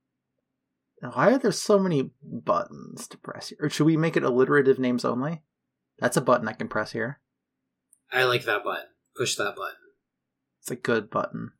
Why 1.00 1.32
are 1.32 1.38
there 1.38 1.52
so 1.52 1.78
many 1.78 2.10
buttons 2.22 3.06
to 3.08 3.18
press 3.18 3.50
here? 3.50 3.58
Or 3.60 3.70
should 3.70 3.86
we 3.86 3.96
make 3.96 4.16
it 4.16 4.24
alliterative 4.24 4.78
names 4.78 5.04
only? 5.04 5.42
That's 5.98 6.16
a 6.16 6.22
button 6.22 6.48
I 6.48 6.52
can 6.52 6.68
press 6.68 6.92
here. 6.92 7.20
I 8.12 8.24
like 8.24 8.44
that 8.44 8.64
button. 8.64 8.86
Push 9.16 9.36
that 9.36 9.56
button. 9.56 9.76
It's 10.60 10.70
a 10.70 10.76
good 10.76 11.10
button. 11.10 11.52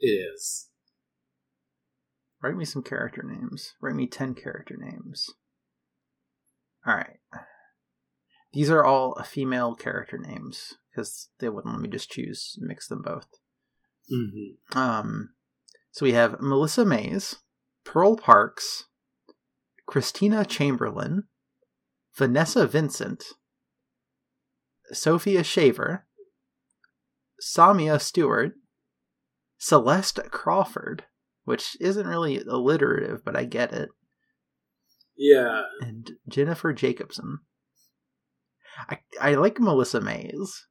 It 0.00 0.08
is. 0.08 0.68
Write 2.42 2.56
me 2.56 2.64
some 2.64 2.82
character 2.82 3.22
names. 3.22 3.74
Write 3.80 3.94
me 3.94 4.06
10 4.06 4.34
character 4.34 4.76
names. 4.76 5.30
Alright. 6.86 7.20
These 8.52 8.70
are 8.70 8.84
all 8.84 9.14
female 9.24 9.74
character 9.74 10.18
names, 10.18 10.74
because 10.90 11.30
they 11.38 11.48
wouldn't 11.48 11.72
let 11.72 11.80
me 11.80 11.88
just 11.88 12.10
choose, 12.10 12.58
mix 12.60 12.86
them 12.86 13.00
both. 13.00 13.28
Mm-hmm. 14.12 14.78
Um, 14.78 15.30
so 15.90 16.04
we 16.04 16.12
have 16.12 16.40
Melissa 16.40 16.84
Mays, 16.84 17.36
Pearl 17.84 18.16
Parks, 18.16 18.84
Christina 19.86 20.44
Chamberlain, 20.44 21.24
Vanessa 22.16 22.66
Vincent, 22.66 23.24
Sophia 24.92 25.42
Shaver, 25.42 26.06
Samia 27.40 28.00
Stewart, 28.00 28.52
Celeste 29.58 30.30
Crawford, 30.30 31.04
which 31.44 31.76
isn't 31.80 32.06
really 32.06 32.38
alliterative, 32.38 33.24
but 33.24 33.36
I 33.36 33.44
get 33.44 33.72
it, 33.72 33.88
Yeah. 35.16 35.62
and 35.80 36.12
Jennifer 36.28 36.72
Jacobson. 36.72 37.38
I 38.88 39.00
I 39.20 39.34
like 39.34 39.60
Melissa 39.60 40.00
Mays. 40.00 40.66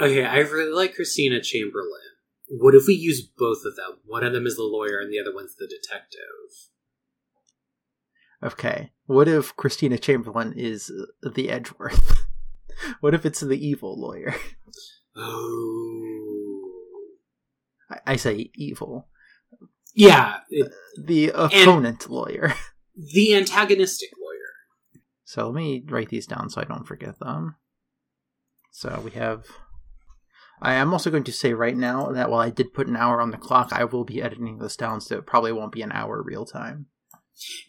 Okay, 0.00 0.24
I 0.24 0.38
really 0.38 0.72
like 0.72 0.94
Christina 0.96 1.40
Chamberlain. 1.40 2.00
What 2.48 2.74
if 2.74 2.86
we 2.86 2.94
use 2.94 3.22
both 3.22 3.64
of 3.64 3.76
them? 3.76 3.98
One 4.04 4.22
of 4.24 4.32
them 4.32 4.46
is 4.46 4.56
the 4.56 4.62
lawyer 4.64 5.00
and 5.00 5.10
the 5.12 5.18
other 5.18 5.34
one's 5.34 5.54
the 5.56 5.66
detective. 5.66 6.20
Okay, 8.42 8.92
what 9.06 9.26
if 9.28 9.56
Christina 9.56 9.96
Chamberlain 9.96 10.52
is 10.54 10.92
the 11.22 11.48
Edgeworth? 11.50 12.26
what 13.00 13.14
if 13.14 13.24
it's 13.24 13.40
the 13.40 13.56
evil 13.66 13.98
lawyer? 13.98 14.34
Oh. 15.16 16.70
I, 17.90 17.98
I 18.12 18.16
say 18.16 18.50
evil. 18.54 19.08
Yeah, 19.94 20.38
it- 20.50 20.72
The 21.02 21.30
opponent 21.30 22.10
lawyer. 22.10 22.52
the 22.96 23.34
antagonistic 23.34 24.10
lawyer. 24.20 25.00
So 25.24 25.46
let 25.46 25.54
me 25.54 25.82
write 25.88 26.10
these 26.10 26.26
down 26.26 26.50
so 26.50 26.60
I 26.60 26.64
don't 26.64 26.86
forget 26.86 27.18
them. 27.18 27.56
So 28.70 29.00
we 29.04 29.12
have. 29.12 29.46
I 30.64 30.74
am 30.74 30.92
also 30.92 31.10
going 31.10 31.24
to 31.24 31.32
say 31.32 31.52
right 31.52 31.76
now 31.76 32.12
that 32.12 32.30
while 32.30 32.40
I 32.40 32.50
did 32.50 32.72
put 32.72 32.86
an 32.86 32.96
hour 32.96 33.20
on 33.20 33.30
the 33.30 33.36
clock, 33.36 33.72
I 33.72 33.84
will 33.84 34.04
be 34.04 34.22
editing 34.22 34.58
this 34.58 34.76
down, 34.76 35.00
so 35.00 35.16
it 35.16 35.26
probably 35.26 35.52
won't 35.52 35.72
be 35.72 35.82
an 35.82 35.92
hour 35.92 36.22
real 36.22 36.46
time. 36.46 36.86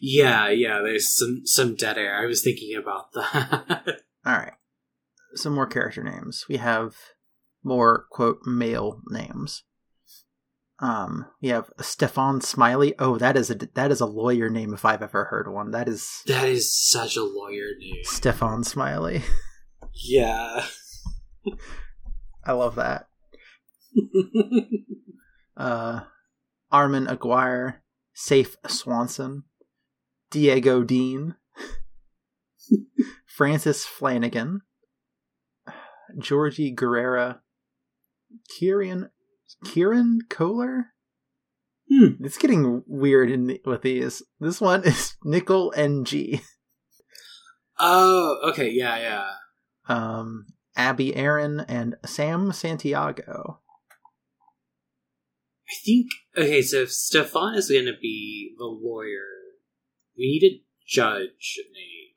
Yeah, 0.00 0.48
yeah, 0.48 0.80
there's 0.82 1.14
some 1.14 1.42
some 1.44 1.74
dead 1.74 1.98
air. 1.98 2.16
I 2.16 2.26
was 2.26 2.42
thinking 2.42 2.76
about 2.76 3.12
that. 3.12 4.00
All 4.26 4.32
right. 4.32 4.52
Some 5.34 5.54
more 5.54 5.66
character 5.66 6.02
names. 6.02 6.46
We 6.48 6.56
have 6.56 6.94
more 7.62 8.06
quote 8.10 8.38
male 8.46 9.02
names. 9.08 9.64
Um, 10.78 11.26
we 11.40 11.48
have 11.48 11.70
Stefan 11.80 12.40
Smiley. 12.40 12.94
Oh, 12.98 13.18
that 13.18 13.36
is 13.36 13.50
a 13.50 13.54
that 13.54 13.90
is 13.90 14.00
a 14.00 14.06
lawyer 14.06 14.48
name 14.48 14.72
if 14.72 14.84
I've 14.84 15.02
ever 15.02 15.24
heard 15.24 15.52
one. 15.52 15.72
That 15.72 15.88
is 15.88 16.22
that 16.26 16.48
is 16.48 16.74
such 16.74 17.16
a 17.16 17.24
lawyer 17.24 17.70
name. 17.78 18.04
Stefan 18.04 18.64
Smiley. 18.64 19.22
Yeah. 20.04 20.66
I 22.46 22.52
love 22.52 22.76
that. 22.76 23.08
Uh, 25.56 26.00
Armin 26.70 27.06
Aguirre, 27.06 27.82
Safe 28.12 28.56
Swanson, 28.66 29.44
Diego 30.30 30.82
Dean, 30.82 31.34
Francis 33.26 33.86
Flanagan, 33.86 34.60
Georgie 36.18 36.74
Guerrera, 36.74 37.38
Kieran 38.48 39.08
Kieran 39.64 40.20
Kohler. 40.28 40.88
Hmm. 41.90 42.22
It's 42.22 42.36
getting 42.36 42.82
weird 42.86 43.30
in 43.30 43.46
the, 43.46 43.60
with 43.64 43.82
these. 43.82 44.22
This 44.40 44.60
one 44.60 44.84
is 44.84 45.16
Nickel 45.24 45.72
NG. 45.76 46.40
oh, 47.78 48.38
okay, 48.50 48.70
yeah, 48.70 48.98
yeah. 48.98 49.30
Um, 49.88 50.46
Abby 50.76 51.16
Aaron 51.16 51.60
and 51.60 51.96
Sam 52.04 52.52
Santiago. 52.52 53.60
I 55.68 55.74
think 55.84 56.06
okay, 56.36 56.62
so 56.62 56.82
if 56.82 56.92
Stefan 56.92 57.54
is 57.54 57.70
gonna 57.70 57.96
be 58.00 58.54
the 58.56 58.64
lawyer, 58.64 59.26
we 60.16 60.38
need 60.40 60.46
a 60.46 60.62
judge 60.86 61.58
name. 61.72 62.14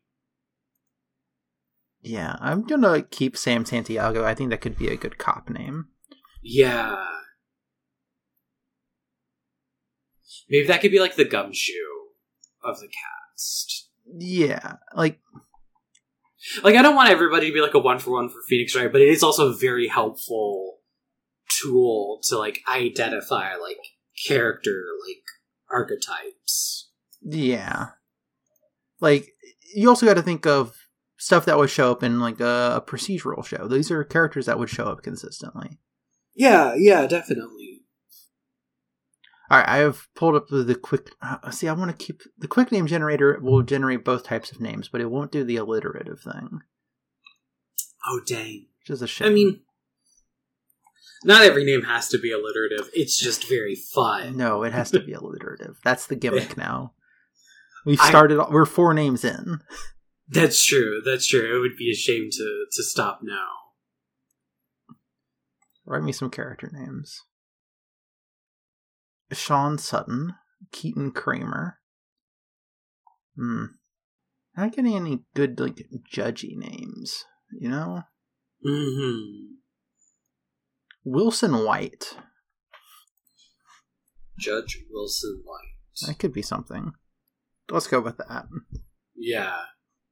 Yeah, 2.01 2.35
I'm 2.39 2.63
gonna 2.63 3.01
keep 3.01 3.35
Sam 3.35 3.65
Santiago. 3.65 4.23
I 4.23 4.35
think 4.35 4.51
that 4.51 4.61
could 4.61 4.77
be 4.77 4.89
a 4.89 4.97
good 4.97 5.17
cop 5.17 5.49
name. 5.49 5.87
Yeah. 6.41 7.05
Maybe 10.49 10.67
that 10.67 10.81
could 10.81 10.91
be 10.91 10.99
like 10.99 11.15
the 11.15 11.25
gumshoe 11.25 11.73
of 12.63 12.79
the 12.79 12.87
cast. 12.87 13.89
Yeah, 14.17 14.77
like 14.95 15.19
Like 16.63 16.75
I 16.75 16.81
don't 16.81 16.95
want 16.95 17.09
everybody 17.09 17.47
to 17.47 17.53
be 17.53 17.61
like 17.61 17.73
a 17.73 17.79
one 17.79 17.99
for 17.99 18.11
one 18.11 18.29
for 18.29 18.41
Phoenix 18.47 18.75
Wright, 18.75 18.91
but 18.91 19.01
it 19.01 19.09
is 19.09 19.23
also 19.23 19.49
a 19.49 19.55
very 19.55 19.87
helpful 19.87 20.79
tool 21.61 22.19
to 22.23 22.37
like 22.37 22.61
identify 22.67 23.55
like 23.55 23.77
character 24.27 24.83
like 25.07 25.23
archetypes. 25.71 26.89
yeah, 27.21 27.87
like 28.99 29.29
you 29.73 29.89
also 29.89 30.05
got 30.05 30.15
to 30.15 30.21
think 30.21 30.45
of 30.45 30.75
stuff 31.17 31.45
that 31.45 31.57
would 31.57 31.69
show 31.69 31.91
up 31.91 32.01
in 32.01 32.19
like 32.19 32.39
a, 32.39 32.73
a 32.75 32.81
procedural 32.81 33.45
show. 33.45 33.67
These 33.67 33.91
are 33.91 34.03
characters 34.03 34.45
that 34.45 34.57
would 34.57 34.69
show 34.69 34.85
up 34.85 35.03
consistently. 35.03 35.77
Yeah, 36.35 36.73
yeah, 36.75 37.05
definitely. 37.05 37.58
All 39.51 39.57
right, 39.57 39.67
I 39.67 39.77
have 39.77 40.07
pulled 40.15 40.35
up 40.35 40.47
the, 40.49 40.63
the 40.63 40.75
quick. 40.75 41.09
Uh, 41.21 41.49
see, 41.49 41.67
I 41.67 41.73
want 41.73 41.89
to 41.97 42.05
keep 42.05 42.21
the 42.37 42.47
quick 42.47 42.71
name 42.71 42.85
generator 42.87 43.39
will 43.41 43.63
generate 43.63 44.05
both 44.05 44.23
types 44.23 44.51
of 44.51 44.61
names, 44.61 44.87
but 44.89 45.01
it 45.01 45.09
won't 45.09 45.31
do 45.31 45.43
the 45.43 45.55
alliterative 45.57 46.19
thing, 46.21 46.59
Oh 48.05 48.21
dang. 48.27 48.67
which 48.81 48.89
is 48.91 49.01
a 49.01 49.07
shame. 49.07 49.27
I 49.27 49.31
mean, 49.31 49.61
Not 51.25 51.41
every 51.41 51.65
name 51.65 51.83
has 51.83 52.09
to 52.09 52.19
be 52.19 52.31
alliterative. 52.31 52.89
It's 52.93 53.19
just 53.19 53.49
very 53.49 53.75
fun. 53.75 54.37
No, 54.37 54.61
it 54.63 54.71
has 54.73 54.91
to 54.91 54.99
be 54.99 55.13
alliterative. 55.19 55.79
That's 55.83 56.05
the 56.05 56.15
gimmick 56.15 56.55
now. 56.55 56.93
We've 57.85 57.99
I- 57.99 58.09
started. 58.09 58.39
We're 58.51 58.65
four 58.65 58.93
names 58.93 59.25
in. 59.25 59.61
That's 60.27 60.63
true. 60.63 61.01
That's 61.03 61.25
true. 61.25 61.57
It 61.57 61.59
would 61.59 61.75
be 61.75 61.89
a 61.89 61.95
shame 61.95 62.29
to 62.31 62.65
to 62.73 62.83
stop 62.83 63.21
now. 63.23 63.47
Write 65.85 66.03
me 66.03 66.11
some 66.11 66.29
character 66.29 66.69
names. 66.71 67.23
Sean 69.31 69.77
Sutton, 69.77 70.35
Keaton 70.71 71.11
Kramer. 71.11 71.79
Hmm. 73.35 73.65
Not 74.57 74.73
getting 74.73 74.95
any 74.95 75.23
good 75.35 75.59
like 75.59 75.87
judgy 76.11 76.57
names, 76.57 77.25
you 77.51 77.69
know? 77.69 78.03
hmm 78.63 79.55
Wilson 81.05 81.63
White. 81.63 82.17
Judge 84.37 84.79
Wilson 84.91 85.41
White. 85.45 86.07
That 86.07 86.19
could 86.19 86.33
be 86.33 86.41
something. 86.41 86.93
Let's 87.69 87.87
go 87.87 87.99
with 87.99 88.17
that. 88.17 88.45
Yeah. 89.15 89.55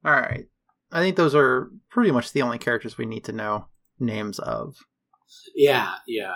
Alright. 0.06 0.46
I 0.92 1.02
think 1.02 1.16
those 1.18 1.36
are 1.36 1.70
pretty 1.90 2.12
much 2.12 2.32
the 2.32 2.42
only 2.42 2.58
characters 2.58 2.98
we 2.98 3.06
need 3.06 3.26
to 3.26 3.34
know 3.34 3.68
names 4.00 4.40
of. 4.40 4.76
Yeah. 5.56 5.96
Yeah. 6.08 6.34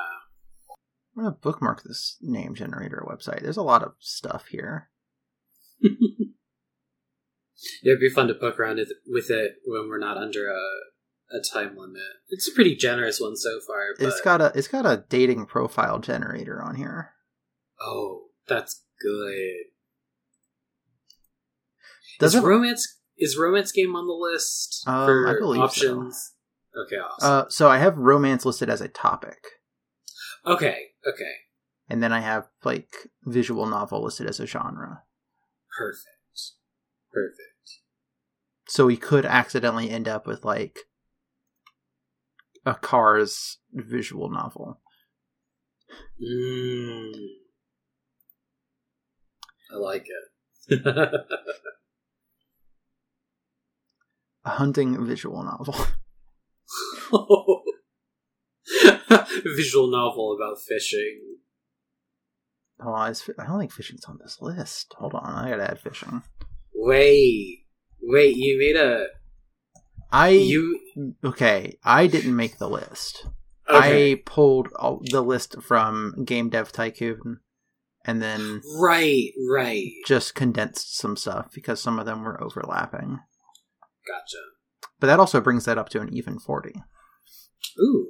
I'm 1.15 1.24
gonna 1.24 1.36
bookmark 1.36 1.84
this 1.84 2.17
name 2.21 2.56
generator 2.56 3.06
website. 3.08 3.41
There's 3.41 3.58
a 3.58 3.62
lot 3.63 3.84
of 3.84 3.93
stuff 4.00 4.47
here. 4.47 4.89
It'd 7.84 8.00
be 8.00 8.10
fun 8.10 8.28
to 8.28 8.34
poke 8.34 8.60
around 8.60 8.78
with- 9.08 9.30
it 9.30 9.56
when 9.65 9.88
we're 9.89 10.00
not 10.00 10.17
under 10.17 10.47
a, 10.50 11.36
a 11.36 11.41
time 11.54 11.76
limit. 11.78 12.02
It's 12.30 12.47
a 12.47 12.52
pretty 12.54 12.76
generous 12.76 13.19
one 13.19 13.36
so 13.36 13.60
far. 13.67 13.93
It's 14.00 14.21
got 14.21 14.41
a 14.41 14.52
it's 14.56 14.67
got 14.67 14.86
a 14.86 15.04
dating 15.10 15.45
profile 15.47 16.00
generator 16.00 16.62
on 16.62 16.76
here. 16.76 17.12
oh, 17.82 18.28
that's 18.47 18.84
good. 19.02 19.65
Does 22.19 22.36
is 22.36 22.41
romance 22.41 23.00
is 23.17 23.38
romance 23.38 23.71
game 23.71 23.95
on 23.95 24.08
the 24.08 24.13
list 24.13 24.84
Um, 24.88 25.06
for 25.06 25.28
I 25.28 25.39
believe 25.39 25.58
so. 25.58 25.63
options? 26.00 26.34
Okay, 26.86 26.95
awesome. 26.97 27.32
Uh, 27.32 27.45
so 27.50 27.67
I 27.69 27.78
have 27.80 27.97
romance 27.97 28.45
listed 28.45 28.69
as 28.69 28.80
a 28.82 28.88
topic, 28.88 29.43
okay, 30.45 30.90
okay, 31.08 31.34
and 31.90 32.02
then 32.02 32.12
I 32.14 32.20
have 32.22 32.48
like 32.64 33.08
visual 33.24 33.66
novel 33.66 34.04
listed 34.04 34.28
as 34.28 34.40
a 34.40 34.46
genre. 34.46 35.04
perfect, 35.78 36.54
perfect. 37.12 37.80
So 38.68 38.86
we 38.86 38.98
could 38.98 39.26
accidentally 39.26 39.90
end 39.90 40.08
up 40.08 40.26
with 40.26 40.46
like 40.46 40.80
a 42.66 42.76
Cars 42.76 43.58
visual 43.74 44.30
novel. 44.30 44.80
Mm. 46.22 47.12
I 49.74 49.78
like 49.78 50.06
it. 50.06 50.82
A 54.44 54.50
hunting 54.50 55.06
visual 55.06 55.44
novel. 55.44 55.76
Visual 59.56 59.89
novel 59.89 60.36
about 60.36 60.62
fishing. 60.62 61.38
Oh, 62.84 62.94
I 62.94 63.13
don't 63.46 63.60
think 63.60 63.72
fishing's 63.72 64.06
on 64.06 64.20
this 64.22 64.38
list. 64.41 64.94
Hold 64.98 65.13
on, 65.13 65.46
I 65.46 65.50
gotta 65.50 65.70
add 65.70 65.80
fishing. 65.80 66.24
Wait, 66.74 67.65
wait, 68.02 68.36
you 68.36 68.58
made 68.58 68.76
a 68.76 69.06
I 70.12 70.30
you 70.30 70.80
okay. 71.24 71.78
I 71.84 72.08
didn't 72.08 72.36
make 72.36 72.58
the 72.58 72.70
list. 72.70 73.28
okay. 73.70 74.12
I 74.13 74.22
pulled 74.26 74.70
all, 74.76 75.02
the 75.04 75.22
list 75.22 75.62
from 75.62 76.26
Game 76.26 76.50
Dev 76.50 76.72
Tycoon, 76.72 77.39
and 78.06 78.22
then 78.22 78.62
right, 78.80 79.32
right. 79.50 79.91
just 80.06 80.36
condensed 80.36 80.98
some 80.98 81.15
stuff 81.15 81.52
because 81.54 81.82
some 81.82 81.98
of 81.98 82.06
them 82.06 82.24
were 82.24 82.44
overlapping. 82.44 83.20
Gotcha. 84.08 84.38
But 85.00 85.08
that 85.08 85.20
also 85.20 85.39
brings 85.39 85.65
that 85.65 85.78
up 85.78 85.89
to 85.89 86.02
an 86.02 86.13
even 86.13 86.39
forty. 86.39 86.74
Ooh, 87.80 88.08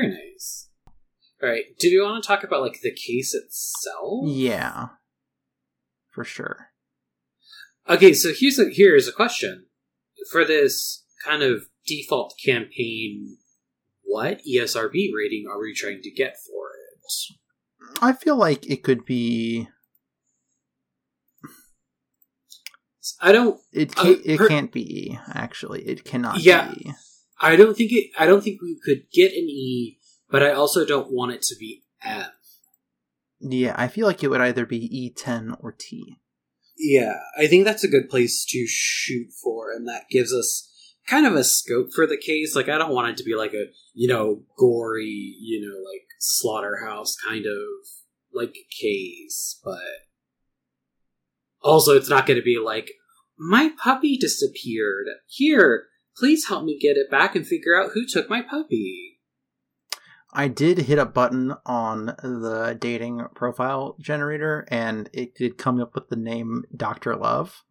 very 0.00 0.08
nice. 0.08 0.68
All 1.42 1.48
right, 1.48 1.64
do 1.78 1.88
you 1.88 2.02
want 2.02 2.22
to 2.22 2.26
talk 2.26 2.42
about 2.44 2.62
like 2.62 2.80
the 2.82 2.90
case 2.94 3.34
itself? 3.34 4.24
Yeah, 4.26 4.88
for 6.10 6.24
sure. 6.24 6.68
Okay, 7.88 8.12
so 8.14 8.30
here's 8.34 8.58
a 8.58 8.70
here's 8.70 9.06
a 9.08 9.12
question 9.12 9.66
for 10.30 10.44
this 10.44 11.04
kind 11.24 11.42
of 11.42 11.64
default 11.86 12.34
campaign. 12.42 13.36
What 14.02 14.40
ESRB 14.48 15.08
rating 15.14 15.44
are 15.50 15.60
we 15.60 15.74
trying 15.74 16.00
to 16.02 16.10
get 16.10 16.36
for 16.46 16.68
it? 16.70 18.00
I 18.02 18.12
feel 18.12 18.36
like 18.36 18.64
it 18.70 18.82
could 18.82 19.04
be. 19.04 19.68
I 23.20 23.32
don't. 23.32 23.60
It 23.72 23.90
Uh, 23.98 24.02
can't. 24.02 24.20
it 24.24 24.38
per- 24.38 24.48
can't 24.48 24.72
be 24.72 25.10
E. 25.10 25.18
Actually, 25.34 25.82
it 25.82 26.04
cannot. 26.04 26.40
Yeah. 26.40 26.72
Be. 26.72 26.92
I 27.44 27.56
don't 27.56 27.76
think 27.76 27.92
it. 27.92 28.10
I 28.18 28.26
don't 28.26 28.42
think 28.42 28.62
we 28.62 28.78
could 28.82 29.04
get 29.12 29.32
an 29.32 29.48
E, 29.48 29.98
but 30.30 30.42
I 30.42 30.52
also 30.52 30.86
don't 30.86 31.12
want 31.12 31.32
it 31.32 31.42
to 31.42 31.56
be 31.56 31.84
F. 32.02 32.32
Yeah, 33.40 33.74
I 33.76 33.88
feel 33.88 34.06
like 34.06 34.24
it 34.24 34.28
would 34.28 34.40
either 34.40 34.64
be 34.64 34.78
E 34.78 35.10
ten 35.10 35.54
or 35.60 35.72
T. 35.72 36.20
Yeah, 36.78 37.18
I 37.38 37.46
think 37.46 37.64
that's 37.64 37.84
a 37.84 37.88
good 37.88 38.08
place 38.08 38.44
to 38.48 38.66
shoot 38.66 39.28
for, 39.42 39.70
and 39.70 39.86
that 39.86 40.08
gives 40.10 40.32
us 40.32 40.70
kind 41.06 41.26
of 41.26 41.34
a 41.34 41.44
scope 41.44 41.92
for 41.94 42.06
the 42.06 42.16
case. 42.16 42.56
Like, 42.56 42.68
I 42.68 42.78
don't 42.78 42.94
want 42.94 43.10
it 43.10 43.16
to 43.18 43.24
be 43.24 43.34
like 43.36 43.52
a, 43.52 43.66
you 43.92 44.08
know, 44.08 44.42
gory, 44.56 45.36
you 45.38 45.60
know, 45.60 45.76
like 45.88 46.06
slaughterhouse 46.18 47.14
kind 47.16 47.44
of 47.44 47.60
like 48.32 48.56
case, 48.80 49.60
but 49.62 49.78
also 51.62 51.94
it's 51.94 52.08
not 52.08 52.26
going 52.26 52.38
to 52.38 52.44
be 52.44 52.58
like, 52.58 52.90
my 53.38 53.70
puppy 53.82 54.16
disappeared. 54.16 55.06
Here, 55.26 55.88
please 56.16 56.48
help 56.48 56.64
me 56.64 56.78
get 56.78 56.96
it 56.96 57.10
back 57.10 57.34
and 57.34 57.46
figure 57.46 57.80
out 57.80 57.90
who 57.94 58.06
took 58.06 58.28
my 58.30 58.42
puppy. 58.42 59.20
I 60.32 60.48
did 60.48 60.78
hit 60.78 60.98
a 60.98 61.06
button 61.06 61.54
on 61.64 62.06
the 62.06 62.76
dating 62.78 63.24
profile 63.36 63.96
generator, 64.00 64.66
and 64.68 65.08
it 65.12 65.34
did 65.36 65.58
come 65.58 65.80
up 65.80 65.94
with 65.94 66.08
the 66.08 66.16
name 66.16 66.64
Doctor 66.76 67.14
Love. 67.14 67.62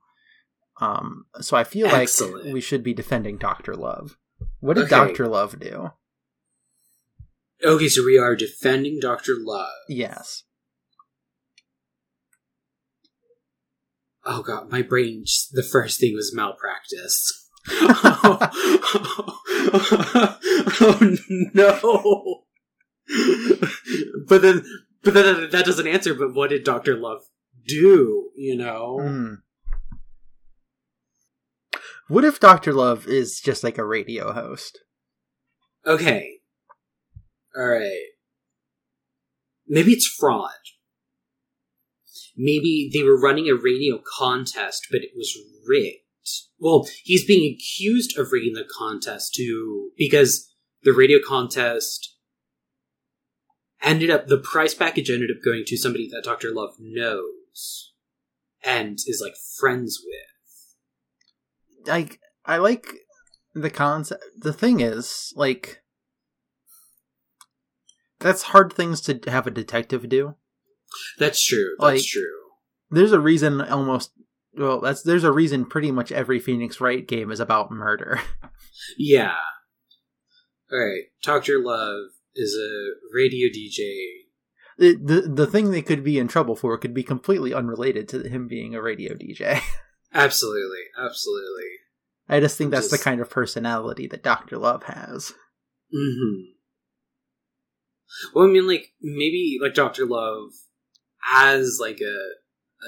Um, 0.80 1.26
so 1.42 1.58
I 1.58 1.66
feel 1.66 1.88
Excellent. 1.88 2.46
like 2.46 2.54
we 2.54 2.62
should 2.62 2.82
be 2.84 2.94
defending 2.94 3.38
Doctor 3.38 3.76
Love. 3.76 4.18
What 4.62 4.76
did 4.76 4.86
Okay. 4.86 4.96
Doctor 4.96 5.28
Love 5.28 5.60
do? 5.60 5.92
Okay, 7.64 7.88
so 7.88 8.04
we 8.04 8.18
are 8.18 8.36
defending 8.36 9.00
Dr. 9.00 9.36
Love. 9.40 9.72
Yes. 9.88 10.44
Oh 14.26 14.42
god, 14.42 14.70
my 14.72 14.82
brain 14.82 15.24
just, 15.26 15.54
the 15.54 15.64
first 15.64 16.00
thing 16.00 16.14
was 16.16 16.34
malpractice. 16.34 17.43
oh, 17.72 18.50
no. 21.54 22.44
but 24.28 24.42
then 24.42 24.66
but 25.04 25.14
then 25.14 25.50
that 25.52 25.64
doesn't 25.66 25.88
answer 25.88 26.14
but 26.14 26.34
what 26.34 26.50
did 26.50 26.64
Dr. 26.64 26.98
Love 26.98 27.22
do, 27.66 28.30
you 28.36 28.58
know? 28.58 29.00
Hmm. 29.02 29.34
What 32.08 32.26
if 32.26 32.40
Doctor 32.40 32.74
Love 32.74 33.08
is 33.08 33.40
just 33.40 33.64
like 33.64 33.78
a 33.78 33.86
radio 33.86 34.34
host? 34.34 34.80
Okay. 35.86 36.40
All 37.56 37.66
right. 37.66 38.08
Maybe 39.68 39.94
it's 39.94 40.08
fraud. 40.08 40.52
Maybe 42.36 42.90
they 42.94 43.04
were 43.04 43.20
running 43.20 43.48
a 43.48 43.56
radio 43.56 44.02
contest, 44.18 44.88
but 44.92 45.02
it 45.02 45.12
was 45.16 45.38
rigged. 45.68 46.03
Well, 46.60 46.88
he's 47.04 47.26
being 47.26 47.54
accused 47.54 48.18
of 48.18 48.32
rigging 48.32 48.54
the 48.54 48.66
contest 48.78 49.34
too, 49.36 49.92
because 49.98 50.54
the 50.84 50.94
radio 50.94 51.20
contest 51.26 52.16
ended 53.82 54.10
up, 54.10 54.28
the 54.28 54.38
prize 54.38 54.74
package 54.74 55.10
ended 55.10 55.30
up 55.32 55.44
going 55.44 55.64
to 55.68 55.78
somebody 55.78 56.08
that 56.10 56.24
Dr. 56.24 56.52
Love 56.54 56.76
knows 56.80 57.94
and 58.64 58.98
is 59.08 59.22
like 59.22 59.36
friends 59.60 60.02
with. 60.06 61.88
Like, 61.88 62.20
I 62.46 62.58
like 62.58 62.88
the 63.54 63.70
concept. 63.70 64.24
The 64.38 64.54
thing 64.54 64.80
is, 64.80 65.34
like, 65.36 65.82
that's 68.20 68.44
hard 68.44 68.72
things 68.72 69.02
to 69.02 69.20
have 69.28 69.46
a 69.48 69.52
detective 69.52 70.08
do. 70.08 70.36
That's 71.20 71.44
true. 71.44 71.76
That's 71.80 71.84
Like- 72.02 72.04
true. 72.06 72.40
There's 72.90 73.12
a 73.12 73.20
reason 73.20 73.60
almost. 73.60 74.12
Well, 74.56 74.80
that's 74.82 75.02
there's 75.04 75.24
a 75.24 75.32
reason 75.32 75.66
pretty 75.66 75.92
much 75.92 76.12
every 76.12 76.40
Phoenix 76.40 76.80
Wright 76.80 77.08
game 77.08 77.32
is 77.32 77.40
about 77.40 77.72
murder. 77.72 78.20
Yeah. 78.98 79.36
All 80.72 80.78
right. 80.80 81.04
Dr. 81.24 81.60
Love 81.60 82.08
is 82.36 82.56
a 82.56 83.16
radio 83.16 83.48
DJ. 83.48 83.94
the, 84.78 84.96
the 84.96 85.22
the 85.22 85.48
thing 85.48 85.70
they 85.72 85.82
could 85.84 86.04
be 86.04 86.18
in 86.20 86.28
trouble 86.28 86.56
for 86.56 86.78
could 86.78 86.94
be 86.94 87.04
completely 87.04 87.54
unrelated 87.54 88.10
to 88.10 88.28
him 88.28 88.48
being 88.48 88.74
a 88.76 88.82
radio 88.82 89.14
DJ. 89.14 89.62
Absolutely. 90.14 90.82
Absolutely. 91.00 91.64
I 92.28 92.40
just 92.40 92.58
think 92.58 92.72
that's 92.72 92.90
the 92.90 92.98
kind 92.98 93.22
of 93.22 93.30
personality 93.30 94.08
that 94.08 94.24
Doctor 94.24 94.58
Love 94.58 94.84
has. 94.84 95.32
hmm 95.94 96.42
Well, 98.34 98.46
I 98.48 98.52
mean, 98.52 98.68
like 98.68 98.88
maybe 99.02 99.60
like 99.62 99.74
Doctor 99.76 100.06
Love 100.06 100.50
as 101.32 101.78
like 101.80 102.00
a 102.02 102.18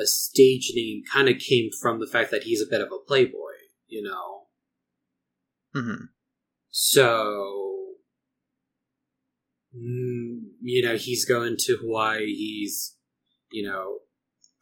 a 0.01 0.05
stage 0.05 0.71
name 0.75 1.03
kind 1.11 1.29
of 1.29 1.39
came 1.39 1.69
from 1.81 1.99
the 1.99 2.07
fact 2.07 2.31
that 2.31 2.43
he's 2.43 2.61
a 2.61 2.69
bit 2.69 2.81
of 2.81 2.89
a 2.91 3.05
playboy, 3.07 3.53
you 3.87 4.01
know. 4.03 4.47
hmm 5.73 6.05
So, 6.69 7.95
mm, 9.75 10.39
you 10.61 10.81
know, 10.83 10.95
he's 10.95 11.25
going 11.25 11.55
to 11.59 11.77
Hawaii. 11.77 12.25
He's, 12.25 12.95
you 13.51 13.63
know, 13.67 13.99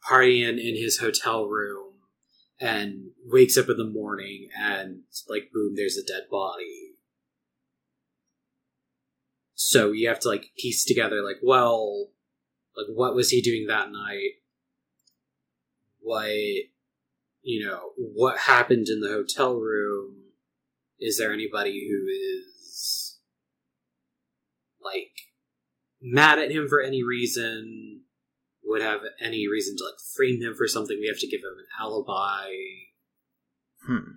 partying 0.08 0.58
in 0.60 0.76
his 0.76 0.98
hotel 0.98 1.46
room 1.46 1.94
and 2.60 3.10
wakes 3.26 3.56
up 3.56 3.68
in 3.68 3.76
the 3.76 3.84
morning 3.84 4.48
and, 4.58 5.00
like, 5.28 5.50
boom, 5.52 5.74
there's 5.76 5.96
a 5.96 6.04
dead 6.06 6.24
body. 6.30 6.92
So 9.54 9.92
you 9.92 10.08
have 10.08 10.20
to, 10.20 10.28
like, 10.28 10.46
piece 10.58 10.84
together, 10.84 11.22
like, 11.22 11.38
well, 11.42 12.08
like, 12.76 12.86
what 12.94 13.14
was 13.14 13.30
he 13.30 13.40
doing 13.40 13.66
that 13.68 13.90
night? 13.90 14.32
What, 16.04 16.28
you 17.42 17.66
know, 17.66 17.90
what 17.96 18.38
happened 18.38 18.86
in 18.88 19.00
the 19.00 19.08
hotel 19.08 19.56
room? 19.56 20.24
is 21.04 21.18
there 21.18 21.32
anybody 21.32 21.88
who 21.88 22.06
is 22.08 23.18
like 24.82 25.12
mad 26.00 26.38
at 26.38 26.50
him 26.50 26.66
for 26.68 26.80
any 26.80 27.02
reason 27.02 28.02
would 28.64 28.80
have 28.82 29.00
any 29.20 29.46
reason 29.48 29.76
to 29.76 29.84
like 29.84 30.00
frame 30.16 30.40
him 30.40 30.54
for 30.54 30.66
something 30.66 30.98
we 30.98 31.08
have 31.08 31.18
to 31.18 31.28
give 31.28 31.40
him 31.40 31.58
an 31.58 31.66
alibi 31.78 32.50
Hmm. 33.86 34.16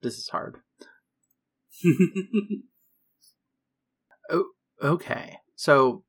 This 0.00 0.16
is 0.16 0.30
hard. 0.30 0.56
oh 4.30 4.46
Okay. 4.82 5.36
So 5.54 6.04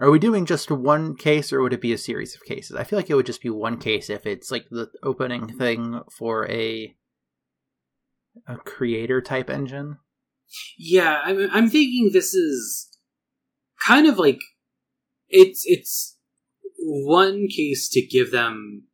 are 0.00 0.10
we 0.10 0.18
doing 0.18 0.46
just 0.46 0.70
one 0.70 1.14
case 1.14 1.52
or 1.52 1.60
would 1.60 1.72
it 1.72 1.80
be 1.80 1.92
a 1.92 1.98
series 1.98 2.34
of 2.34 2.42
cases? 2.44 2.76
I 2.76 2.84
feel 2.84 2.98
like 2.98 3.10
it 3.10 3.14
would 3.14 3.26
just 3.26 3.42
be 3.42 3.50
one 3.50 3.78
case 3.78 4.08
if 4.08 4.26
it's 4.26 4.50
like 4.50 4.66
the 4.70 4.90
opening 5.02 5.46
thing 5.58 6.00
for 6.10 6.48
a 6.50 6.94
a 8.46 8.56
creator 8.56 9.20
type 9.20 9.50
engine. 9.50 9.98
yeah 10.78 11.20
I'm, 11.24 11.50
I'm 11.52 11.68
thinking 11.68 12.10
this 12.12 12.32
is 12.32 12.88
kind 13.84 14.06
of 14.06 14.18
like 14.18 14.38
it's 15.28 15.62
it's 15.66 16.16
one 16.78 17.48
case 17.48 17.88
to 17.90 18.00
give 18.00 18.30
them 18.30 18.84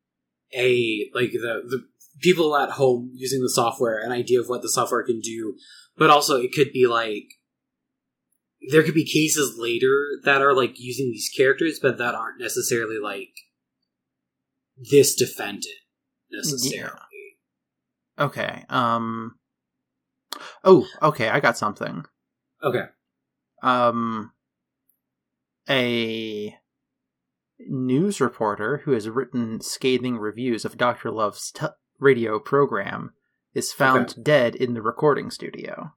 a 0.55 1.09
like 1.14 1.33
the 1.33 1.62
the 1.66 1.85
people 2.21 2.57
at 2.57 2.71
home 2.71 3.11
using 3.14 3.42
the 3.42 3.51
software 3.51 3.99
an 3.99 4.11
idea 4.11 4.40
of 4.40 4.49
what 4.49 4.62
the 4.62 4.69
software 4.69 5.03
can 5.03 5.21
do 5.21 5.55
but 5.97 6.11
also 6.11 6.37
it 6.37 6.53
could 6.53 6.73
be 6.73 6.87
like 6.87 7.25
there 8.71 8.83
could 8.83 8.95
be 8.95 9.05
cases 9.05 9.57
later 9.59 10.09
that 10.25 10.43
are 10.43 10.55
like 10.55 10.75
using 10.79 11.07
these 11.11 11.31
characters 11.37 11.79
but 11.81 11.99
that 11.99 12.15
aren't 12.15 12.41
necessarily 12.41 12.99
like 12.99 13.31
this 14.91 15.15
defendant 15.15 15.67
necessarily 16.31 17.01
Okay. 18.19 18.65
Um 18.69 19.37
Oh, 20.65 20.87
okay, 21.03 21.29
I 21.29 21.41
got 21.41 21.57
something. 21.59 22.05
okay 22.63 22.85
Um 23.63 24.33
a 25.69 26.57
news 27.59 28.21
reporter 28.21 28.83
who 28.85 28.93
has 28.93 29.09
written 29.09 29.61
scathing 29.61 30.19
reviews 30.19 30.65
of 30.65 30.77
Dr. 30.77 31.11
Love's 31.11 31.51
t- 31.53 31.67
radio 31.99 32.39
program 32.39 33.13
is 33.55 33.73
found 33.73 34.11
Okay. 34.11 34.23
dead 34.23 34.55
in 34.55 34.75
the 34.75 34.83
recording 34.83 35.31
studio. 35.31 35.93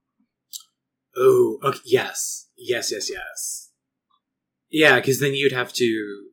oh 1.16 1.60
okay 1.64 1.80
yes 1.86 2.48
yes 2.60 2.92
yes 2.92 3.10
yes 3.10 3.72
yeah 4.70 4.96
because 4.96 5.20
then 5.20 5.34
you'd 5.34 5.52
have 5.52 5.74
to 5.74 6.26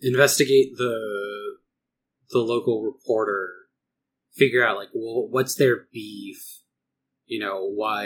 investigate 0.00 0.76
the 0.76 1.56
the 2.30 2.38
local 2.38 2.82
reporter 2.82 3.50
figure 4.34 4.66
out 4.66 4.76
like 4.76 4.88
well 4.94 5.28
what's 5.28 5.54
their 5.54 5.86
beef 5.92 6.60
you 7.26 7.38
know 7.38 7.68
why 7.68 8.04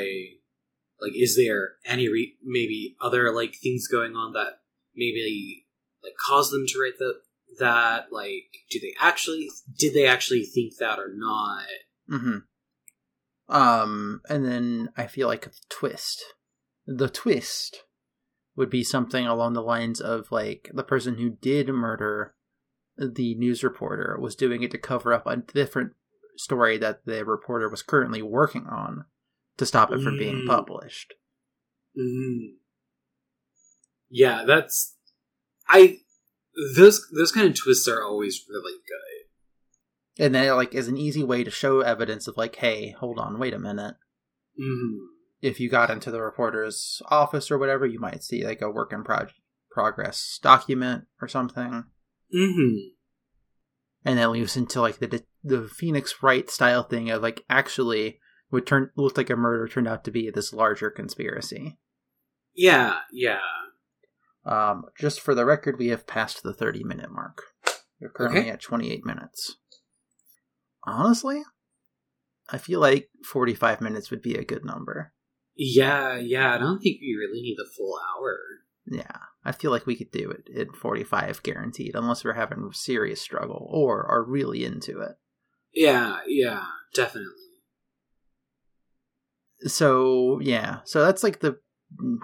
like 1.01 1.12
is 1.14 1.37
there 1.37 1.73
any 1.85 2.09
re- 2.09 2.37
maybe 2.44 2.97
other 3.01 3.33
like 3.33 3.55
things 3.62 3.87
going 3.87 4.14
on 4.14 4.33
that 4.33 4.61
maybe 4.94 5.64
like 6.03 6.12
cause 6.29 6.51
them 6.51 6.66
to 6.66 6.79
write 6.81 6.99
the 6.99 7.14
that 7.59 8.12
like 8.12 8.51
do 8.71 8.79
they 8.79 8.94
actually 9.01 9.49
did 9.79 9.94
they 9.94 10.07
actually 10.07 10.44
think 10.44 10.75
that 10.79 10.99
or 10.99 11.11
not 11.14 11.64
Mm-hmm. 12.11 13.55
Um, 13.55 14.21
and 14.29 14.44
then 14.44 14.90
I 14.97 15.07
feel 15.07 15.29
like 15.29 15.47
a 15.47 15.51
twist. 15.68 16.23
The 16.90 17.11
twist 17.11 17.85
would 18.57 18.70
be 18.70 18.83
something 18.83 19.27
along 19.27 19.53
the 19.53 19.62
lines 19.62 20.01
of 20.01 20.33
like 20.33 20.70
the 20.72 20.83
person 20.83 21.18
who 21.18 21.31
did 21.31 21.68
murder 21.68 22.35
the 22.96 23.35
news 23.35 23.62
reporter 23.62 24.18
was 24.18 24.35
doing 24.35 24.62
it 24.62 24.70
to 24.72 24.79
cover 24.79 25.12
up 25.12 25.27
a 25.27 25.37
different 25.37 25.92
story 26.37 26.79
that 26.79 27.05
the 27.05 27.24
reporter 27.24 27.68
was 27.68 27.83
currently 27.83 28.22
working 28.22 28.66
on 28.66 29.05
to 29.59 29.66
stop 29.66 29.92
it 29.92 30.01
from 30.03 30.16
being 30.16 30.42
Mm. 30.42 30.46
published. 30.46 31.12
Mm. 31.96 32.55
Yeah, 34.09 34.44
that's 34.46 34.96
I 35.68 35.98
those 36.74 37.07
those 37.14 37.33
kind 37.33 37.46
of 37.48 37.55
twists 37.55 37.87
are 37.87 38.03
always 38.03 38.44
really 38.48 38.79
good. 38.87 40.24
And 40.24 40.35
then 40.35 40.57
like 40.57 40.74
is 40.74 40.88
an 40.88 40.96
easy 40.96 41.22
way 41.22 41.44
to 41.44 41.51
show 41.51 41.81
evidence 41.83 42.27
of 42.27 42.37
like, 42.37 42.57
hey, 42.57 42.92
hold 42.98 43.18
on, 43.18 43.38
wait 43.38 43.53
a 43.55 43.59
minute. 43.59 43.96
Mm. 44.59 44.96
If 45.40 45.61
you 45.61 45.68
got 45.68 45.90
into 45.90 46.11
the 46.11 46.20
reporter's 46.22 47.01
office 47.07 47.51
or 47.51 47.59
whatever, 47.59 47.87
you 47.87 48.01
might 48.01 48.22
see 48.24 48.44
like 48.44 48.61
a 48.61 48.70
work 48.70 48.92
in 48.92 49.05
prog- 49.05 49.33
progress 49.70 50.38
document 50.42 51.05
or 51.20 51.29
something, 51.29 51.85
hmm 52.33 52.74
and 54.05 54.18
that 54.18 54.31
leads 54.31 54.57
into 54.57 54.81
like 54.81 54.98
the 54.98 55.22
the 55.42 55.68
Phoenix 55.68 56.22
Wright 56.22 56.48
style 56.51 56.83
thing 56.83 57.11
of 57.11 57.22
like 57.22 57.44
actually 57.51 58.18
would 58.51 58.66
turn 58.66 58.90
looked 58.96 59.16
like 59.16 59.31
a 59.31 59.37
murder 59.37 59.68
turned 59.68 59.88
out 59.88 60.05
to 60.05 60.11
be 60.11 60.31
this 60.31 60.53
larger 60.53 60.90
conspiracy. 60.90 61.79
Yeah, 62.55 62.98
yeah. 63.12 63.38
Um, 64.44 64.85
just 64.98 65.20
for 65.20 65.35
the 65.35 65.44
record, 65.44 65.79
we 65.79 65.88
have 65.88 66.07
passed 66.07 66.42
the 66.42 66.55
thirty 66.55 66.83
minute 66.83 67.12
mark. 67.12 67.42
We're 68.01 68.09
currently 68.11 68.40
Okay. 68.42 68.51
at 68.51 68.61
twenty 68.62 68.90
eight 68.92 69.05
minutes. 69.05 69.57
Honestly, 70.85 71.42
I 72.48 72.59
feel 72.59 72.81
like 72.81 73.11
forty 73.24 73.55
five 73.55 73.81
minutes 73.81 74.11
would 74.11 74.22
be 74.22 74.35
a 74.35 74.44
good 74.44 74.64
number. 74.64 75.12
Yeah, 75.61 76.16
yeah. 76.18 76.55
I 76.55 76.59
don't 76.59 76.79
think 76.79 77.01
we 77.01 77.16
really 77.18 77.42
need 77.42 77.57
the 77.59 77.68
full 77.77 77.99
hour. 78.16 78.38
Yeah, 78.87 79.18
I 79.44 79.53
feel 79.53 79.71
like 79.73 79.87
we 79.87 79.97
could 79.97 80.12
do 80.12 80.31
it 80.31 80.49
in 80.49 80.73
45 80.73 81.42
guaranteed, 81.42 81.94
unless 81.97 82.25
we're 82.25 82.33
having 82.35 82.62
a 82.71 82.73
serious 82.75 83.21
struggle 83.21 83.68
or 83.71 84.07
are 84.07 84.23
really 84.23 84.64
into 84.64 85.01
it. 85.01 85.16
Yeah, 85.75 86.21
yeah, 86.27 86.64
definitely. 86.94 87.33
So, 89.62 90.38
yeah, 90.40 90.81
so 90.85 91.05
that's 91.05 91.23
like 91.25 91.40
the 91.40 91.59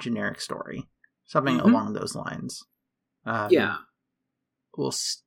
generic 0.01 0.41
story. 0.41 0.89
Something 1.27 1.59
Mhm. 1.59 1.65
along 1.65 1.93
those 1.95 2.15
lines. 2.15 2.63
Um, 3.27 3.51
yeah. 3.51 3.79
Well, 4.77 4.89
s- 4.89 5.23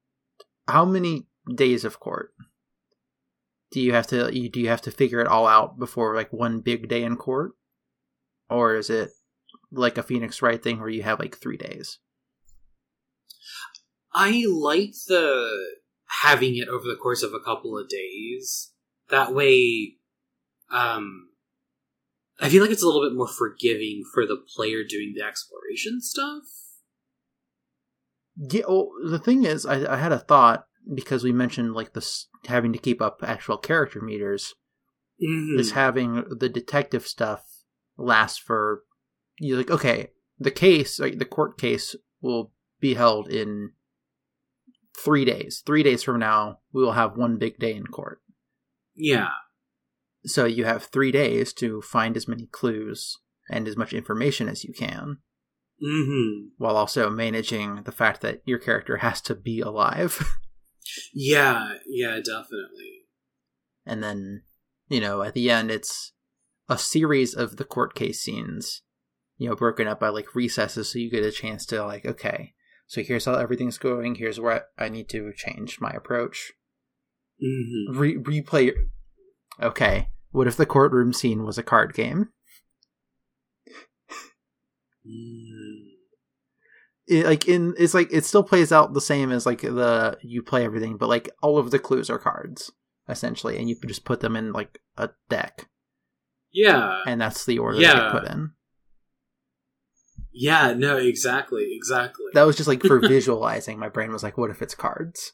how 0.68 0.86
many 0.86 1.28
days 1.54 1.84
of 1.84 2.00
court? 2.00 2.34
Do 3.72 3.82
you 3.82 3.92
have 3.94 4.08
to 4.08 4.34
you 4.34 4.48
do 4.48 4.62
you 4.62 4.70
have 4.70 4.82
to 4.84 4.92
figure 4.92 5.20
it 5.20 5.28
all 5.28 5.46
out 5.46 5.78
before 5.78 6.16
like 6.16 6.32
one 6.32 6.62
big 6.62 6.88
day 6.88 7.04
in 7.04 7.18
court? 7.18 7.52
Or 8.50 8.76
is 8.76 8.90
it 8.90 9.12
like 9.72 9.98
a 9.98 10.04
Phoenix 10.04 10.42
Wright 10.42 10.62
thing 10.62 10.80
where 10.80 10.90
you 10.90 11.04
have 11.04 11.20
like 11.20 11.38
3 11.38 11.58
days? 11.58 12.00
I 14.14 14.46
like 14.48 14.94
the 15.08 15.50
having 16.24 16.58
it 16.58 16.68
over 16.68 16.88
the 16.88 16.96
course 16.96 17.24
of 17.24 17.34
a 17.34 17.40
couple 17.40 17.78
of 17.78 17.90
days. 17.90 18.72
That 19.10 19.34
way, 19.34 19.96
um, 20.72 21.30
I 22.40 22.50
feel 22.50 22.62
like 22.62 22.72
it's 22.72 22.84
a 22.84 22.86
little 22.86 23.08
bit 23.08 23.16
more 23.16 23.28
forgiving 23.28 24.04
for 24.14 24.26
the 24.26 24.38
player 24.56 24.80
doing 24.88 25.14
the 25.16 25.26
exploration 25.26 26.02
stuff. 26.02 26.44
Yeah, 28.38 28.64
well, 28.68 28.90
the 29.04 29.20
thing 29.20 29.44
is, 29.44 29.66
I, 29.66 29.94
I 29.94 29.98
had 29.98 30.12
a 30.12 30.20
thought 30.20 30.66
because 30.94 31.24
we 31.24 31.32
mentioned 31.32 31.74
like 31.74 31.94
this 31.94 32.28
having 32.48 32.72
to 32.74 32.80
keep 32.80 33.02
up 33.02 33.20
actual 33.24 33.58
character 33.58 34.02
meters. 34.02 34.54
Mm-hmm. 35.22 35.60
Is 35.60 35.72
having 35.72 36.26
the 36.30 36.48
detective 36.48 37.08
stuff 37.08 37.44
last 37.98 38.42
for 38.42 38.84
you're 39.40 39.58
like 39.58 39.72
okay, 39.72 40.10
the 40.40 40.52
case, 40.52 41.00
like 41.00 41.20
the 41.20 41.26
court 41.26 41.58
case, 41.58 41.96
will 42.22 42.52
be 42.80 42.94
held 42.94 43.28
in 43.30 43.72
three 44.98 45.26
days. 45.26 45.62
Three 45.66 45.84
days 45.84 46.04
from 46.04 46.20
now, 46.20 46.60
we 46.74 46.82
will 46.82 46.94
have 46.94 47.18
one 47.18 47.38
big 47.38 47.60
day 47.60 47.74
in 47.76 47.86
court. 47.88 48.20
yeah, 48.96 49.30
So 50.26 50.46
you 50.46 50.66
have 50.66 50.84
three 50.84 51.12
days 51.12 51.54
to 51.54 51.82
find 51.82 52.18
as 52.18 52.28
many 52.28 52.48
clues 52.48 53.18
and 53.50 53.68
as 53.68 53.78
much 53.78 53.94
information 53.94 54.50
as 54.50 54.64
you 54.64 54.74
can, 54.74 55.20
mm-hmm. 55.84 56.48
while 56.58 56.76
also 56.76 57.10
managing 57.10 57.84
the 57.84 57.92
fact 57.92 58.22
that 58.22 58.42
your 58.46 58.60
character 58.60 58.98
has 59.08 59.22
to 59.22 59.36
be 59.36 59.62
alive. 59.62 60.36
yeah, 61.14 61.74
yeah, 61.86 62.18
definitely. 62.18 63.06
and 63.86 64.04
then 64.04 64.44
you 64.90 65.00
know 65.00 65.22
at 65.22 65.34
the 65.34 65.50
end 65.50 65.72
it's 65.72 66.14
a 66.70 66.78
series 66.78 67.34
of 67.34 67.58
the 67.58 67.66
court 67.66 67.96
case 67.96 68.22
scenes 68.22 68.82
you 69.38 69.48
know, 69.48 69.56
broken 69.56 69.88
up 69.88 70.00
by 70.00 70.10
like 70.10 70.36
recesses 70.36 70.92
so 70.92 71.00
you 71.00 71.10
get 71.10 71.24
a 71.24 71.32
chance 71.32 71.66
to 71.68 71.86
like, 71.86 72.06
okay, 72.06 72.54
so 72.88 73.02
here's 73.02 73.26
how 73.26 73.36
everything's 73.36 73.78
going, 73.78 74.16
here's 74.16 74.40
where 74.40 74.66
I 74.78 74.90
need 74.90 75.10
to 75.10 75.32
change 75.34 75.80
my 75.80 75.92
approach. 75.92 76.54
Mm-hmm. 77.44 77.98
Re- 77.98 78.18
replay 78.18 78.74
Okay, 79.62 80.10
what 80.32 80.48
if 80.48 80.58
the 80.58 80.66
courtroom 80.66 81.14
scene 81.14 81.44
was 81.44 81.58
a 81.58 81.64
card 81.64 81.94
game? 81.94 82.30
Mm. 85.08 85.84
It, 87.08 87.26
like 87.26 87.48
in 87.48 87.74
it's 87.78 87.94
like 87.94 88.10
it 88.12 88.26
still 88.26 88.44
plays 88.44 88.72
out 88.72 88.94
the 88.94 89.02
same 89.02 89.32
as 89.32 89.46
like 89.46 89.62
the 89.62 90.18
you 90.22 90.44
play 90.44 90.66
everything, 90.66 90.98
but 90.98 91.10
like 91.10 91.30
all 91.42 91.58
of 91.58 91.72
the 91.72 91.80
clues 91.80 92.10
are 92.10 92.20
cards 92.20 92.72
essentially, 93.08 93.58
and 93.58 93.70
you 93.70 93.78
just 93.88 94.04
put 94.04 94.20
them 94.20 94.36
in 94.36 94.52
like 94.52 94.80
a 94.98 95.12
deck, 95.30 95.70
Yeah. 96.52 97.02
and 97.06 97.20
that's 97.22 97.46
the 97.46 97.60
order 97.60 97.80
Yeah. 97.80 97.94
they 97.94 98.00
get 98.00 98.12
put 98.12 98.32
in. 98.32 98.52
Yeah, 100.34 100.74
no, 100.74 100.98
exactly, 100.98 101.70
exactly. 101.74 102.26
That 102.34 102.44
was 102.44 102.56
just 102.56 102.68
like 102.68 102.84
for 102.84 103.00
visualizing. 103.08 103.80
My 103.80 103.90
brain 103.90 104.12
was 104.12 104.22
like, 104.24 104.38
what 104.38 104.52
if 104.52 104.62
it's 104.62 104.76
cards? 104.76 105.34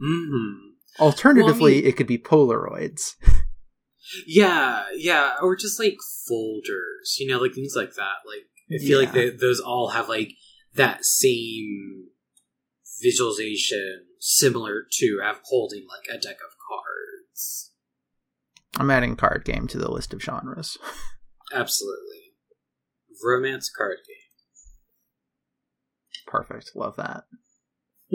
hmm 0.00 0.52
Alternatively, 1.00 1.76
mean- 1.76 1.86
it 1.86 1.96
could 1.96 2.06
be 2.06 2.18
Polaroids. 2.18 3.14
Yeah, 4.26 4.84
yeah, 4.94 5.32
or 5.42 5.56
just 5.56 5.80
like 5.80 5.96
folders, 6.28 7.16
you 7.18 7.26
know, 7.26 7.38
like 7.40 7.54
things 7.54 7.72
like 7.74 7.94
that. 7.94 8.16
Like 8.26 8.44
I 8.70 8.84
feel 8.84 9.00
like 9.00 9.12
they, 9.12 9.30
those 9.30 9.60
all 9.60 9.88
have 9.88 10.10
like 10.10 10.34
that 10.74 11.06
same 11.06 12.08
visualization, 13.02 14.04
similar 14.20 14.82
to 14.98 15.20
have 15.22 15.40
holding 15.44 15.86
like 15.88 16.14
a 16.14 16.20
deck 16.20 16.36
of 16.36 16.52
cards. 16.68 17.72
I'm 18.76 18.90
adding 18.90 19.16
card 19.16 19.44
game 19.44 19.66
to 19.68 19.78
the 19.78 19.90
list 19.90 20.12
of 20.12 20.22
genres. 20.22 20.76
Absolutely, 21.52 22.34
romance 23.24 23.70
card 23.70 23.98
game. 24.06 24.16
Perfect. 26.26 26.72
Love 26.74 26.96
that. 26.96 27.24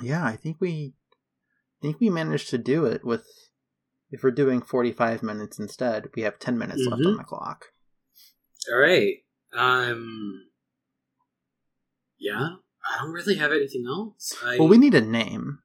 Yeah, 0.00 0.24
I 0.24 0.36
think 0.36 0.58
we 0.60 0.94
I 1.80 1.82
think 1.82 1.98
we 1.98 2.08
managed 2.08 2.50
to 2.50 2.58
do 2.58 2.84
it 2.84 3.04
with 3.04 3.26
if 4.12 4.22
we're 4.22 4.30
doing 4.30 4.60
45 4.62 5.24
minutes 5.24 5.58
instead, 5.58 6.06
we 6.14 6.22
have 6.22 6.38
10 6.38 6.56
minutes 6.56 6.86
left 6.88 7.02
Mhm. 7.02 7.06
on 7.08 7.16
the 7.16 7.24
clock. 7.24 7.72
all 8.72 8.78
right. 8.78 9.16
Um. 9.52 10.50
Yeah, 12.18 12.56
I 12.88 12.98
don't 13.02 13.12
really 13.12 13.34
have 13.36 13.50
anything 13.50 13.86
else. 13.88 14.34
I, 14.44 14.58
Well, 14.58 14.68
we 14.68 14.78
need 14.78 14.94
a 14.94 15.00
name 15.00 15.60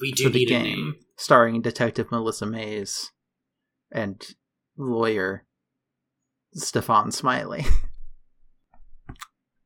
we 0.00 0.12
do 0.12 0.24
for 0.24 0.30
the 0.30 0.38
need 0.40 0.48
a 0.48 0.50
game 0.50 0.62
name. 0.64 0.94
starring 1.16 1.60
Detective 1.60 2.10
Melissa 2.10 2.46
Mays 2.46 3.10
and 3.92 4.22
lawyer 4.76 5.46
Stefan 6.54 7.12
Smiley. 7.12 7.64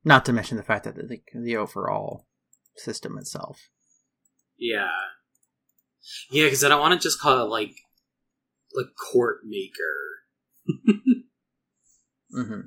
Not 0.04 0.24
to 0.26 0.32
mention 0.32 0.56
the 0.56 0.62
fact 0.62 0.84
that 0.84 0.96
the, 0.96 1.20
the 1.34 1.56
overall 1.56 2.26
system 2.76 3.16
itself. 3.16 3.68
Yeah. 4.58 4.88
Yeah, 6.30 6.44
because 6.44 6.62
I 6.62 6.68
don't 6.68 6.80
want 6.80 7.00
to 7.00 7.02
just 7.02 7.20
call 7.20 7.44
it 7.44 7.48
like 7.48 7.74
like 8.74 8.86
court 9.12 9.38
maker. 9.46 10.66
hmm 12.32 12.60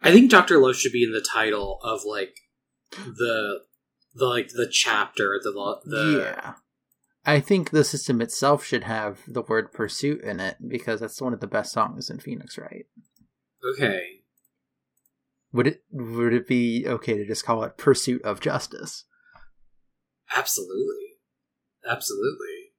I 0.00 0.12
think 0.12 0.30
Doctor 0.30 0.58
Love 0.58 0.76
should 0.76 0.92
be 0.92 1.04
in 1.04 1.12
the 1.12 1.20
title 1.20 1.78
of 1.82 2.04
like 2.04 2.34
the 2.92 3.60
the 4.14 4.26
like 4.26 4.48
the 4.48 4.68
chapter 4.70 5.38
the 5.42 5.52
the 5.84 6.24
yeah. 6.24 6.54
I 7.24 7.38
think 7.40 7.70
the 7.70 7.84
system 7.84 8.20
itself 8.20 8.64
should 8.64 8.84
have 8.84 9.20
the 9.28 9.42
word 9.42 9.72
pursuit 9.72 10.22
in 10.22 10.40
it 10.40 10.56
because 10.66 11.00
that's 11.00 11.20
one 11.20 11.32
of 11.32 11.40
the 11.40 11.46
best 11.46 11.72
songs 11.72 12.10
in 12.10 12.18
Phoenix 12.18 12.58
Wright. 12.58 12.86
okay 13.78 14.22
Would 15.52 15.66
it 15.68 15.82
would 15.90 16.32
it 16.32 16.48
be 16.48 16.84
okay 16.86 17.16
to 17.18 17.26
just 17.26 17.44
call 17.44 17.62
it 17.64 17.76
Pursuit 17.78 18.22
of 18.22 18.40
Justice? 18.40 19.04
absolutely 20.36 21.18
absolutely 21.88 22.72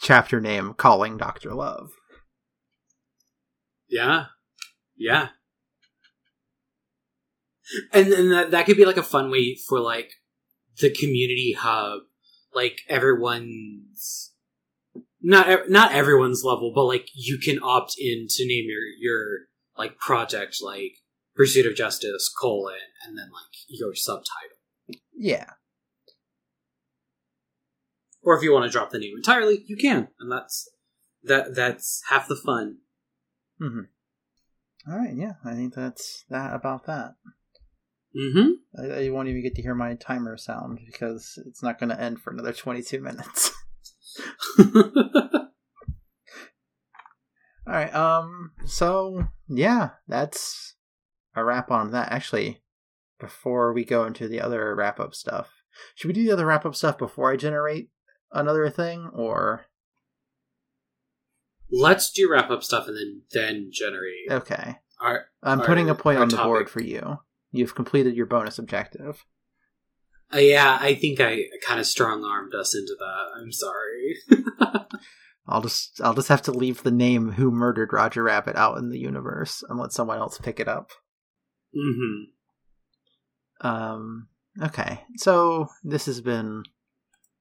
Chapter 0.00 0.40
name 0.40 0.74
Calling 0.74 1.16
Dr. 1.16 1.54
Love. 1.54 1.90
yeah 3.88 4.26
yeah 4.96 5.28
and 7.92 8.10
then 8.12 8.30
that, 8.30 8.50
that 8.50 8.66
could 8.66 8.76
be 8.76 8.84
like 8.84 8.96
a 8.96 9.02
fun 9.02 9.30
way 9.30 9.56
for 9.68 9.80
like 9.80 10.12
the 10.80 10.90
community 10.90 11.54
hub 11.58 12.00
like 12.54 12.80
everyone's 12.88 14.32
not 15.22 15.68
not 15.70 15.92
everyone's 15.92 16.42
level 16.44 16.72
but 16.74 16.84
like 16.84 17.08
you 17.14 17.38
can 17.38 17.58
opt 17.62 17.94
in 17.98 18.26
to 18.28 18.46
name 18.46 18.66
your 18.68 18.82
your 18.98 19.24
like 19.76 19.96
project 19.98 20.56
like 20.62 20.92
pursuit 21.34 21.66
of 21.66 21.74
justice 21.74 22.32
colon 22.40 22.74
and 23.06 23.16
then 23.18 23.26
like 23.32 23.56
your 23.68 23.94
subtitle 23.94 24.56
Yeah. 25.14 25.50
or 28.22 28.36
if 28.36 28.42
you 28.42 28.52
want 28.52 28.64
to 28.64 28.70
drop 28.70 28.90
the 28.90 28.98
name 28.98 29.14
entirely 29.16 29.62
you 29.66 29.76
can 29.76 30.08
and 30.18 30.30
that's 30.32 30.68
that 31.22 31.54
that's 31.54 32.02
half 32.08 32.28
the 32.28 32.36
fun 32.36 32.78
hmm 33.58 33.80
All 34.88 34.96
right, 34.96 35.14
yeah, 35.14 35.34
I 35.44 35.52
think 35.52 35.74
that's 35.74 36.24
that 36.30 36.54
about 36.54 36.86
that. 36.86 37.14
Mm-hmm 38.16 38.50
I, 38.78 39.06
I 39.06 39.08
won't 39.10 39.28
even 39.28 39.42
get 39.42 39.54
to 39.56 39.62
hear 39.62 39.74
my 39.74 39.94
timer 39.94 40.36
sound 40.36 40.80
because 40.86 41.38
it's 41.46 41.62
not 41.62 41.78
going 41.78 41.90
to 41.90 42.00
end 42.00 42.20
for 42.20 42.32
another 42.32 42.52
22 42.52 43.00
minutes. 43.00 43.52
All 47.66 47.76
right, 47.76 47.94
um, 47.94 48.52
so 48.66 49.28
yeah, 49.48 49.90
that's 50.08 50.74
a 51.36 51.44
wrap 51.44 51.70
on 51.70 51.92
that. 51.92 52.10
Actually, 52.10 52.62
before 53.20 53.72
we 53.72 53.84
go 53.84 54.04
into 54.04 54.26
the 54.26 54.40
other 54.40 54.74
wrap 54.74 54.98
up 54.98 55.14
stuff, 55.14 55.62
should 55.94 56.08
we 56.08 56.14
do 56.14 56.24
the 56.24 56.32
other 56.32 56.46
wrap 56.46 56.66
up 56.66 56.74
stuff 56.74 56.98
before 56.98 57.30
I 57.30 57.36
generate 57.36 57.90
another 58.32 58.70
thing, 58.70 59.10
or 59.12 59.66
let's 61.70 62.10
do 62.10 62.28
wrap 62.30 62.50
up 62.50 62.64
stuff 62.64 62.88
and 62.88 62.96
then 62.96 63.22
then 63.32 63.70
generate 63.72 64.30
okay? 64.30 64.76
our 65.00 65.26
I'm 65.42 65.60
Our- 65.60 65.66
putting 65.66 65.88
a 65.90 65.94
point 65.94 66.18
on 66.18 66.28
the 66.28 66.38
board 66.38 66.68
for 66.68 66.82
you. 66.82 67.20
You've 67.52 67.74
completed 67.74 68.14
your 68.14 68.26
bonus 68.26 68.58
objective. 68.58 69.24
Uh, 70.32 70.38
yeah, 70.38 70.78
I 70.80 70.94
think 70.94 71.20
I 71.20 71.44
kind 71.66 71.80
of 71.80 71.86
strong 71.86 72.24
armed 72.24 72.54
us 72.54 72.74
into 72.74 72.94
that. 72.98 73.40
I'm 73.40 73.52
sorry. 73.52 74.86
I'll 75.48 75.62
just 75.62 76.00
I'll 76.02 76.14
just 76.14 76.28
have 76.28 76.42
to 76.42 76.52
leave 76.52 76.82
the 76.82 76.92
name 76.92 77.32
Who 77.32 77.50
Murdered 77.50 77.92
Roger 77.92 78.22
Rabbit 78.22 78.54
out 78.54 78.78
in 78.78 78.90
the 78.90 78.98
universe 78.98 79.64
and 79.68 79.78
let 79.78 79.92
someone 79.92 80.18
else 80.18 80.38
pick 80.38 80.60
it 80.60 80.68
up. 80.68 80.90
hmm 81.74 82.24
Um 83.60 84.28
okay. 84.62 85.02
So 85.16 85.66
this 85.82 86.06
has 86.06 86.20
been 86.20 86.62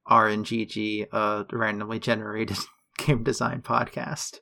RNGG, 0.09 1.07
a 1.11 1.45
randomly 1.51 1.99
generated 1.99 2.57
game 2.97 3.23
design 3.23 3.61
podcast. 3.61 4.39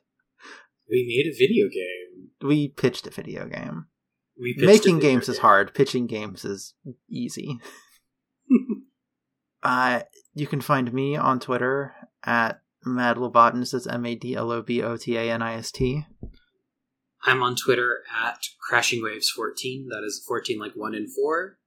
We 0.88 1.04
made 1.06 1.30
a 1.30 1.36
video 1.36 1.66
game. 1.68 2.30
We 2.40 2.68
pitched 2.68 3.06
a 3.06 3.10
video 3.10 3.46
game. 3.46 3.88
Making 4.38 5.00
games 5.00 5.28
is 5.28 5.38
hard, 5.38 5.74
pitching 5.74 6.06
games 6.06 6.44
is 6.44 6.74
easy. 7.10 7.58
uh 9.62 10.00
you 10.34 10.46
can 10.46 10.60
find 10.60 10.92
me 10.92 11.16
on 11.16 11.40
Twitter 11.40 11.94
at 12.24 12.62
Madlobotanist, 12.86 13.72
that's 13.72 13.86
M 13.88 14.06
A 14.06 14.14
D 14.14 14.34
L 14.36 14.52
O 14.52 14.62
B 14.62 14.82
O 14.82 14.96
T 14.96 15.16
A 15.16 15.30
N 15.32 15.42
I 15.42 15.54
S 15.54 15.72
T. 15.72 16.04
I'm 17.24 17.42
on 17.42 17.56
Twitter 17.56 18.04
at 18.24 18.38
Crashing 18.68 19.02
Waves 19.02 19.28
14. 19.30 19.88
That 19.90 20.04
is 20.06 20.22
14 20.26 20.58
like 20.60 20.72
one 20.74 20.94
in 20.94 21.08
four. 21.08 21.58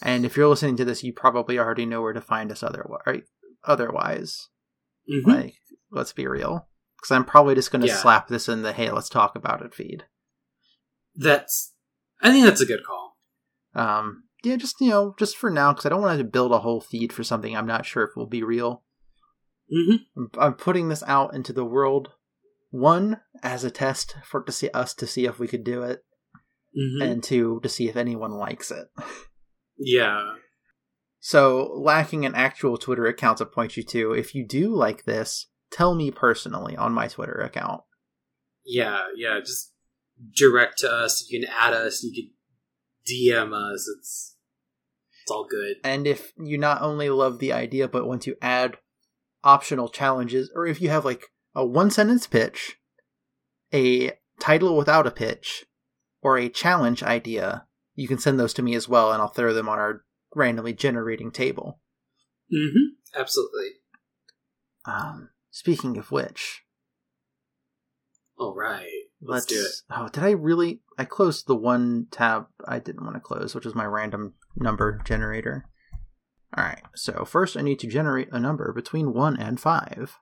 And 0.00 0.24
if 0.24 0.36
you're 0.36 0.48
listening 0.48 0.76
to 0.76 0.84
this, 0.84 1.02
you 1.02 1.12
probably 1.12 1.58
already 1.58 1.86
know 1.86 2.00
where 2.02 2.12
to 2.12 2.20
find 2.20 2.52
us 2.52 2.62
otherwise. 2.62 3.00
Right? 3.04 3.24
Otherwise, 3.64 4.48
Mhm. 5.12 5.26
like, 5.26 5.54
let's 5.90 6.12
be 6.12 6.26
real. 6.28 6.68
Because 6.96 7.10
I'm 7.10 7.24
probably 7.24 7.56
just 7.56 7.72
going 7.72 7.82
to 7.82 7.88
Yeah. 7.88 7.96
slap 7.96 8.28
this 8.28 8.48
in 8.48 8.62
the 8.62 8.72
"Hey, 8.72 8.90
let's 8.92 9.08
talk 9.08 9.34
about 9.34 9.62
it" 9.62 9.74
feed. 9.74 10.04
That's. 11.16 11.72
I 12.20 12.30
think 12.30 12.44
that's 12.44 12.60
a 12.60 12.66
good 12.66 12.84
call. 12.84 13.16
Um, 13.74 14.24
yeah, 14.42 14.56
just 14.56 14.80
you 14.80 14.88
know, 14.90 15.14
just 15.18 15.36
for 15.36 15.50
now, 15.50 15.72
because 15.72 15.86
I 15.86 15.88
don't 15.90 16.02
want 16.02 16.18
to 16.18 16.24
build 16.24 16.52
a 16.52 16.60
whole 16.60 16.80
feed 16.80 17.12
for 17.12 17.22
something 17.24 17.56
I'm 17.56 17.66
not 17.66 17.86
sure 17.86 18.04
if 18.04 18.16
will 18.16 18.26
be 18.26 18.42
real. 18.42 18.82
hmm 19.70 19.96
I'm, 20.16 20.30
I'm 20.38 20.54
putting 20.54 20.88
this 20.88 21.02
out 21.06 21.34
into 21.34 21.52
the 21.52 21.64
world, 21.64 22.10
one 22.70 23.20
as 23.42 23.64
a 23.64 23.70
test 23.70 24.16
for 24.24 24.42
to 24.42 24.52
see 24.52 24.68
us 24.70 24.94
to 24.94 25.06
see 25.06 25.26
if 25.26 25.38
we 25.38 25.48
could 25.48 25.64
do 25.64 25.82
it, 25.82 26.04
hmm 26.74 27.02
and 27.02 27.22
two 27.22 27.60
to 27.62 27.68
see 27.68 27.88
if 27.88 27.96
anyone 27.96 28.32
likes 28.32 28.70
it. 28.70 28.88
yeah. 29.78 30.34
So, 31.18 31.72
lacking 31.74 32.24
an 32.24 32.36
actual 32.36 32.76
Twitter 32.76 33.06
account 33.06 33.38
to 33.38 33.46
point 33.46 33.76
you 33.76 33.82
to, 33.84 34.12
if 34.12 34.32
you 34.34 34.46
do 34.46 34.72
like 34.72 35.04
this, 35.04 35.48
tell 35.72 35.94
me 35.96 36.12
personally 36.12 36.76
on 36.76 36.92
my 36.92 37.08
Twitter 37.08 37.34
account. 37.40 37.82
Yeah. 38.64 39.00
Yeah. 39.16 39.40
Just 39.40 39.72
direct 40.36 40.78
to 40.78 40.90
us. 40.90 41.26
You 41.28 41.40
can 41.40 41.48
add 41.50 41.72
us. 41.72 42.02
You 42.02 42.12
can 42.12 42.30
DM 43.08 43.52
us. 43.52 43.88
It's 43.98 44.36
it's 45.22 45.30
all 45.30 45.46
good. 45.48 45.76
And 45.82 46.06
if 46.06 46.32
you 46.38 46.58
not 46.58 46.82
only 46.82 47.10
love 47.10 47.38
the 47.38 47.52
idea 47.52 47.88
but 47.88 48.06
want 48.06 48.22
to 48.22 48.36
add 48.40 48.78
optional 49.42 49.88
challenges, 49.88 50.50
or 50.54 50.66
if 50.66 50.80
you 50.80 50.88
have 50.88 51.04
like 51.04 51.24
a 51.54 51.64
one 51.66 51.90
sentence 51.90 52.26
pitch, 52.26 52.76
a 53.72 54.12
title 54.38 54.76
without 54.76 55.06
a 55.06 55.10
pitch, 55.10 55.64
or 56.22 56.38
a 56.38 56.48
challenge 56.48 57.02
idea, 57.02 57.66
you 57.94 58.06
can 58.06 58.18
send 58.18 58.38
those 58.38 58.54
to 58.54 58.62
me 58.62 58.74
as 58.74 58.88
well, 58.88 59.12
and 59.12 59.20
I'll 59.20 59.28
throw 59.28 59.52
them 59.52 59.68
on 59.68 59.78
our 59.78 60.04
randomly 60.34 60.72
generating 60.72 61.30
table. 61.30 61.80
Mm-hmm. 62.52 63.18
Absolutely. 63.18 63.70
Um, 64.84 65.30
speaking 65.50 65.96
of 65.96 66.12
which, 66.12 66.62
All 68.38 68.54
right. 68.54 69.05
Let's, 69.20 69.46
do 69.46 69.60
it. 69.60 69.72
Oh, 69.90 70.08
did 70.08 70.24
I 70.24 70.30
really? 70.30 70.80
I 70.98 71.04
closed 71.04 71.46
the 71.46 71.56
one 71.56 72.06
tab 72.10 72.46
I 72.66 72.78
didn't 72.78 73.04
want 73.04 73.16
to 73.16 73.20
close, 73.20 73.54
which 73.54 73.66
is 73.66 73.74
my 73.74 73.86
random 73.86 74.34
number 74.56 75.00
generator. 75.04 75.66
All 76.56 76.64
right. 76.64 76.82
So 76.94 77.24
first, 77.24 77.56
I 77.56 77.62
need 77.62 77.78
to 77.80 77.86
generate 77.86 78.28
a 78.30 78.38
number 78.38 78.72
between 78.72 79.14
one 79.14 79.36
and 79.36 79.58
five. 79.58 80.18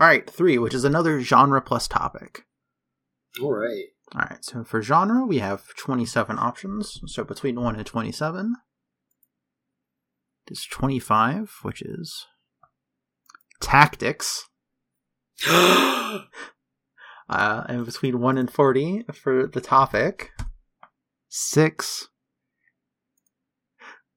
All 0.00 0.06
right, 0.06 0.30
three, 0.30 0.58
which 0.58 0.74
is 0.74 0.84
another 0.84 1.20
genre 1.20 1.60
plus 1.60 1.88
topic. 1.88 2.44
All 3.42 3.52
right. 3.52 3.86
All 4.14 4.20
right. 4.30 4.44
So 4.44 4.62
for 4.62 4.80
genre, 4.80 5.26
we 5.26 5.40
have 5.40 5.74
twenty-seven 5.76 6.38
options. 6.38 7.00
So 7.06 7.24
between 7.24 7.60
one 7.60 7.74
and 7.74 7.86
twenty-seven. 7.86 8.54
It's 10.46 10.66
twenty-five, 10.66 11.52
which 11.62 11.82
is 11.82 12.26
tactics. 13.60 14.48
uh, 17.28 17.64
and 17.68 17.84
between 17.84 18.20
1 18.20 18.38
and 18.38 18.50
40 18.50 19.04
for 19.12 19.46
the 19.46 19.60
topic. 19.60 20.30
6 21.28 22.08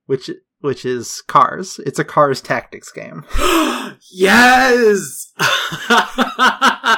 which 0.05 0.29
which 0.59 0.85
is 0.85 1.23
cars. 1.27 1.79
It's 1.85 1.99
a 1.99 2.03
cars 2.03 2.41
tactics 2.41 2.91
game. 2.91 3.25
yes. 4.11 5.31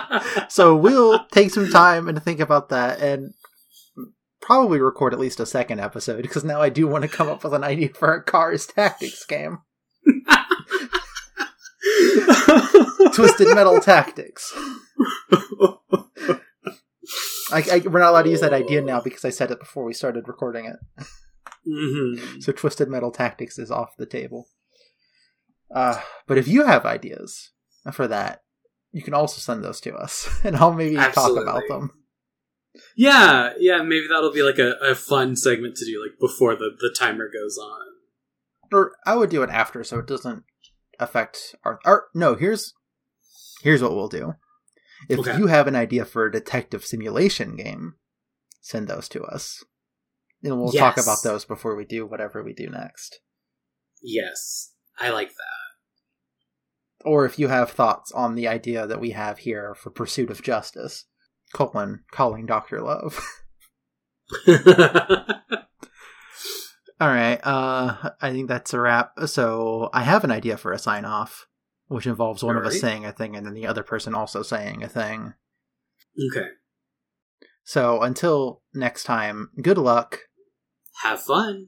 So 0.53 0.75
we'll 0.75 1.25
take 1.31 1.49
some 1.49 1.67
time 1.69 2.07
and 2.07 2.21
think 2.21 2.39
about 2.39 2.69
that 2.69 3.01
and 3.01 3.33
probably 4.39 4.79
record 4.79 5.13
at 5.13 5.19
least 5.19 5.39
a 5.39 5.47
second 5.47 5.79
episode 5.79 6.21
because 6.21 6.43
now 6.43 6.61
I 6.61 6.69
do 6.69 6.87
want 6.87 7.01
to 7.03 7.07
come 7.07 7.27
up 7.27 7.43
with 7.43 7.55
an 7.55 7.63
idea 7.63 7.89
for 7.89 8.13
a 8.13 8.21
cars 8.21 8.67
tactics 8.67 9.25
game. 9.25 9.61
Twisted 13.13 13.55
Metal 13.55 13.79
Tactics. 13.79 14.53
I, 17.53 17.63
I, 17.71 17.79
we're 17.87 17.99
not 17.99 18.09
allowed 18.09 18.23
to 18.23 18.29
use 18.29 18.41
that 18.41 18.53
idea 18.53 18.81
now 18.81 19.01
because 19.01 19.23
I 19.25 19.29
said 19.29 19.51
it 19.51 19.59
before 19.59 19.83
we 19.83 19.93
started 19.93 20.27
recording 20.27 20.65
it. 20.65 21.05
hmm 21.65 22.39
So 22.39 22.51
Twisted 22.51 22.89
Metal 22.89 23.11
Tactics 23.11 23.57
is 23.57 23.71
off 23.71 23.97
the 23.97 24.05
table. 24.05 24.47
Uh, 25.73 25.99
but 26.27 26.37
if 26.37 26.47
you 26.47 26.65
have 26.65 26.85
ideas 26.85 27.51
for 27.91 28.07
that, 28.07 28.41
you 28.91 29.01
can 29.01 29.13
also 29.13 29.39
send 29.39 29.63
those 29.63 29.81
to 29.81 29.95
us, 29.95 30.29
and 30.43 30.55
I'll 30.55 30.73
maybe 30.73 30.97
Absolutely. 30.97 31.45
talk 31.45 31.55
about 31.55 31.63
them. 31.67 31.91
Yeah, 32.95 33.53
yeah. 33.59 33.81
Maybe 33.81 34.07
that'll 34.07 34.31
be 34.31 34.43
like 34.43 34.59
a, 34.59 34.73
a 34.81 34.95
fun 34.95 35.35
segment 35.35 35.75
to 35.77 35.85
do, 35.85 36.01
like 36.01 36.19
before 36.19 36.55
the 36.55 36.71
the 36.79 36.95
timer 36.97 37.29
goes 37.31 37.57
on. 37.57 37.87
Or 38.71 38.93
I 39.05 39.15
would 39.15 39.29
do 39.29 39.43
it 39.43 39.49
after, 39.49 39.83
so 39.83 39.99
it 39.99 40.07
doesn't 40.07 40.43
affect 40.99 41.55
our. 41.63 41.79
Or 41.85 42.05
no, 42.15 42.35
here's 42.35 42.73
here's 43.61 43.81
what 43.81 43.95
we'll 43.95 44.07
do. 44.07 44.35
If 45.09 45.19
Okay. 45.19 45.37
you 45.37 45.47
have 45.47 45.67
an 45.67 45.75
idea 45.75 46.05
for 46.05 46.25
a 46.25 46.31
detective 46.31 46.85
simulation 46.85 47.55
game, 47.55 47.95
send 48.61 48.87
those 48.87 49.09
to 49.09 49.23
us, 49.23 49.63
and 50.43 50.61
we'll 50.61 50.71
talk 50.71 50.97
about 50.97 51.23
those 51.23 51.45
before 51.45 51.75
we 51.75 51.85
do 51.85 52.05
whatever 52.05 52.43
we 52.43 52.53
do 52.53 52.69
next. 52.69 53.19
Yes, 54.01 54.73
I 54.99 55.09
like 55.09 55.29
that. 55.29 57.05
or 57.05 57.25
if 57.25 57.37
you 57.37 57.49
have 57.49 57.71
thoughts 57.71 58.11
on 58.13 58.35
the 58.35 58.47
idea 58.47 58.87
that 58.87 59.01
we 59.01 59.09
have 59.11 59.39
here 59.39 59.75
for 59.75 59.89
pursuit 59.89 60.29
of 60.29 60.41
justice 60.41 61.05
colon 61.53 62.03
calling 62.11 62.45
dr 62.45 62.79
love 62.81 63.19
all 64.47 64.57
right 67.09 67.39
uh 67.43 68.09
i 68.21 68.31
think 68.31 68.47
that's 68.47 68.73
a 68.73 68.79
wrap 68.79 69.11
so 69.25 69.89
i 69.93 70.01
have 70.03 70.23
an 70.23 70.31
idea 70.31 70.55
for 70.57 70.71
a 70.71 70.79
sign 70.79 71.03
off 71.05 71.45
which 71.87 72.07
involves 72.07 72.43
one 72.43 72.57
of 72.57 72.65
us 72.65 72.79
saying 72.79 73.05
a 73.05 73.11
thing 73.11 73.35
and 73.35 73.45
then 73.45 73.53
the 73.53 73.67
other 73.67 73.83
person 73.83 74.15
also 74.15 74.41
saying 74.41 74.83
a 74.83 74.87
thing 74.87 75.33
okay. 76.31 76.47
so 77.63 78.01
until 78.01 78.61
next 78.73 79.03
time 79.03 79.49
good 79.61 79.77
luck 79.77 80.19
Have 81.01 81.21
fun. 81.21 81.67